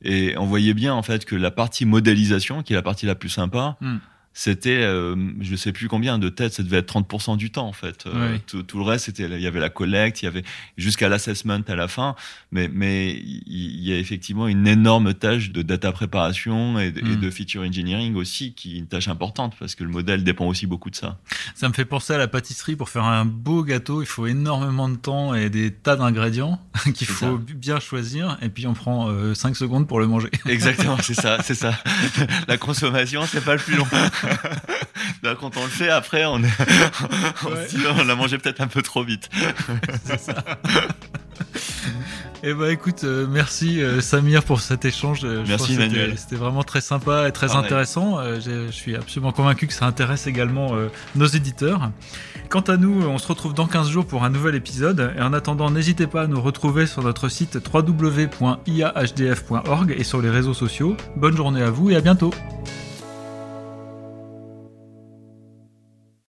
Et 0.03 0.37
on 0.37 0.45
voyait 0.45 0.75
bien 0.75 0.93
en 0.93 1.01
fait 1.01 1.25
que 1.25 1.35
la 1.35 1.49
partie 1.49 1.85
modélisation, 1.85 2.61
qui 2.61 2.73
est 2.73 2.75
la 2.75 2.83
partie 2.83 3.07
la 3.07 3.15
plus 3.15 3.29
sympa, 3.29 3.75
mm 3.81 3.97
c'était 4.37 4.81
euh, 4.81 5.15
je 5.39 5.55
sais 5.55 5.71
plus 5.71 5.87
combien 5.87 6.19
de 6.19 6.27
têtes 6.27 6.55
ça 6.55 6.61
devait 6.61 6.79
être 6.79 6.93
30% 6.93 7.37
du 7.37 7.51
temps 7.51 7.67
en 7.67 7.71
fait. 7.71 8.05
Euh, 8.05 8.37
tout, 8.45 8.63
tout, 8.63 8.77
le 8.77 8.83
reste 8.83 9.05
c'était 9.05 9.23
il 9.23 9.39
y 9.39 9.47
avait 9.47 9.61
la 9.61 9.69
collecte 9.69 10.21
il 10.21 10.25
y 10.25 10.27
avait 10.27 10.43
jusqu'à 10.77 11.07
l'assessment 11.07 11.61
à 11.69 11.75
la 11.75 11.87
fin. 11.87 12.15
Mais 12.51 12.69
mais 12.71 13.13
il 13.13 13.81
y, 13.81 13.93
a 13.93 13.97
effectivement 13.97 14.49
une 14.49 14.67
énorme 14.67 15.13
tâche 15.13 15.51
de 15.51 15.61
data 15.61 15.93
préparation 15.93 16.77
et, 16.77 16.91
de 16.91 17.29
feature 17.29 17.61
engineering 17.61 18.15
aussi 18.15 18.53
qui 18.53 18.75
est 18.75 18.79
une 18.79 18.87
tâche 18.87 19.07
importante 19.07 19.53
parce 19.57 19.73
que 19.73 19.85
le 19.85 19.89
modèle 19.89 20.25
dépend 20.25 20.47
aussi 20.47 20.67
beaucoup 20.67 20.89
de 20.89 20.97
ça. 20.97 21.17
Ça 21.55 21.69
me 21.69 21.73
fait 21.73 21.85
penser 21.85 22.13
à 22.13 22.17
la 22.17 22.27
pâtisserie. 22.27 22.75
Pour 22.75 22.89
faire 22.89 23.05
un 23.05 23.23
beau 23.23 23.63
gâteau 23.63 24.01
il 24.01 24.05
faut 24.05 24.27
énormément 24.27 24.89
de 24.89 24.97
temps 24.97 25.33
et 25.33 25.49
des 25.49 25.71
tas 25.71 25.95
d'ingrédients 25.95 26.59
qu'il 26.93 27.07
faut 27.07 27.37
bien 27.37 27.79
choisir. 27.79 28.37
Et 28.41 28.49
puis 28.49 28.67
on 28.67 28.73
prend 28.73 29.07
euh, 29.07 29.33
5 29.33 29.55
secondes 29.55 29.87
pour 29.87 30.01
le 30.01 30.07
manger. 30.07 30.29
Exactement 30.45 30.97
c'est 31.01 31.13
ça 31.13 31.41
c'est 31.41 31.55
ça. 31.55 31.73
La 32.49 32.57
consommation 32.57 33.25
c'est 33.27 33.43
pas 33.43 33.55
le 33.55 33.61
plus 33.61 33.77
long 33.77 33.87
Là, 35.23 35.35
quand 35.39 35.57
on 35.57 35.63
le 35.63 35.69
fait, 35.69 35.89
après, 35.89 36.25
on, 36.25 36.43
est... 36.43 36.47
on, 37.99 38.03
l'a 38.03 38.15
mangé 38.15 38.37
peut-être 38.37 38.61
un 38.61 38.67
peu 38.67 38.81
trop 38.81 39.03
vite. 39.03 39.29
C'est 40.05 40.19
ça. 40.19 40.43
Eh 42.47 42.53
ben 42.53 42.69
écoute, 42.69 43.03
euh, 43.05 43.25
merci 43.27 43.81
euh, 43.81 44.01
Samir 44.01 44.43
pour 44.43 44.61
cet 44.61 44.85
échange. 44.85 45.21
Euh, 45.23 45.43
merci. 45.47 45.75
C'était 46.15 46.35
vraiment 46.35 46.61
très 46.63 46.81
sympa 46.81 47.27
et 47.27 47.31
très 47.31 47.55
intéressant. 47.55 48.19
je 48.39 48.67
suis 48.69 48.95
absolument 48.95 49.31
convaincu 49.31 49.65
que 49.65 49.73
ça 49.73 49.87
intéresse 49.87 50.27
également 50.27 50.73
nos 51.15 51.25
éditeurs. 51.25 51.89
Quant 52.49 52.61
à 52.61 52.77
nous, 52.77 53.03
on 53.03 53.17
se 53.17 53.27
retrouve 53.27 53.55
dans 53.55 53.65
15 53.65 53.89
jours 53.89 54.05
pour 54.05 54.23
un 54.23 54.29
nouvel 54.29 54.53
épisode. 54.53 55.11
Et 55.17 55.21
en 55.21 55.33
attendant, 55.33 55.71
n'hésitez 55.71 56.05
pas 56.05 56.21
à 56.21 56.27
nous 56.27 56.39
retrouver 56.39 56.85
sur 56.85 57.01
notre 57.01 57.29
site 57.29 57.57
www.iahdf.org 57.73 58.35
et 59.97 60.03
sur 60.03 60.21
les 60.21 60.29
réseaux 60.29 60.53
sociaux. 60.53 60.95
Bonne 61.15 61.35
journée 61.35 61.63
à 61.63 61.71
vous 61.71 61.89
et 61.89 61.95
à 61.95 62.01
bientôt. 62.01 62.29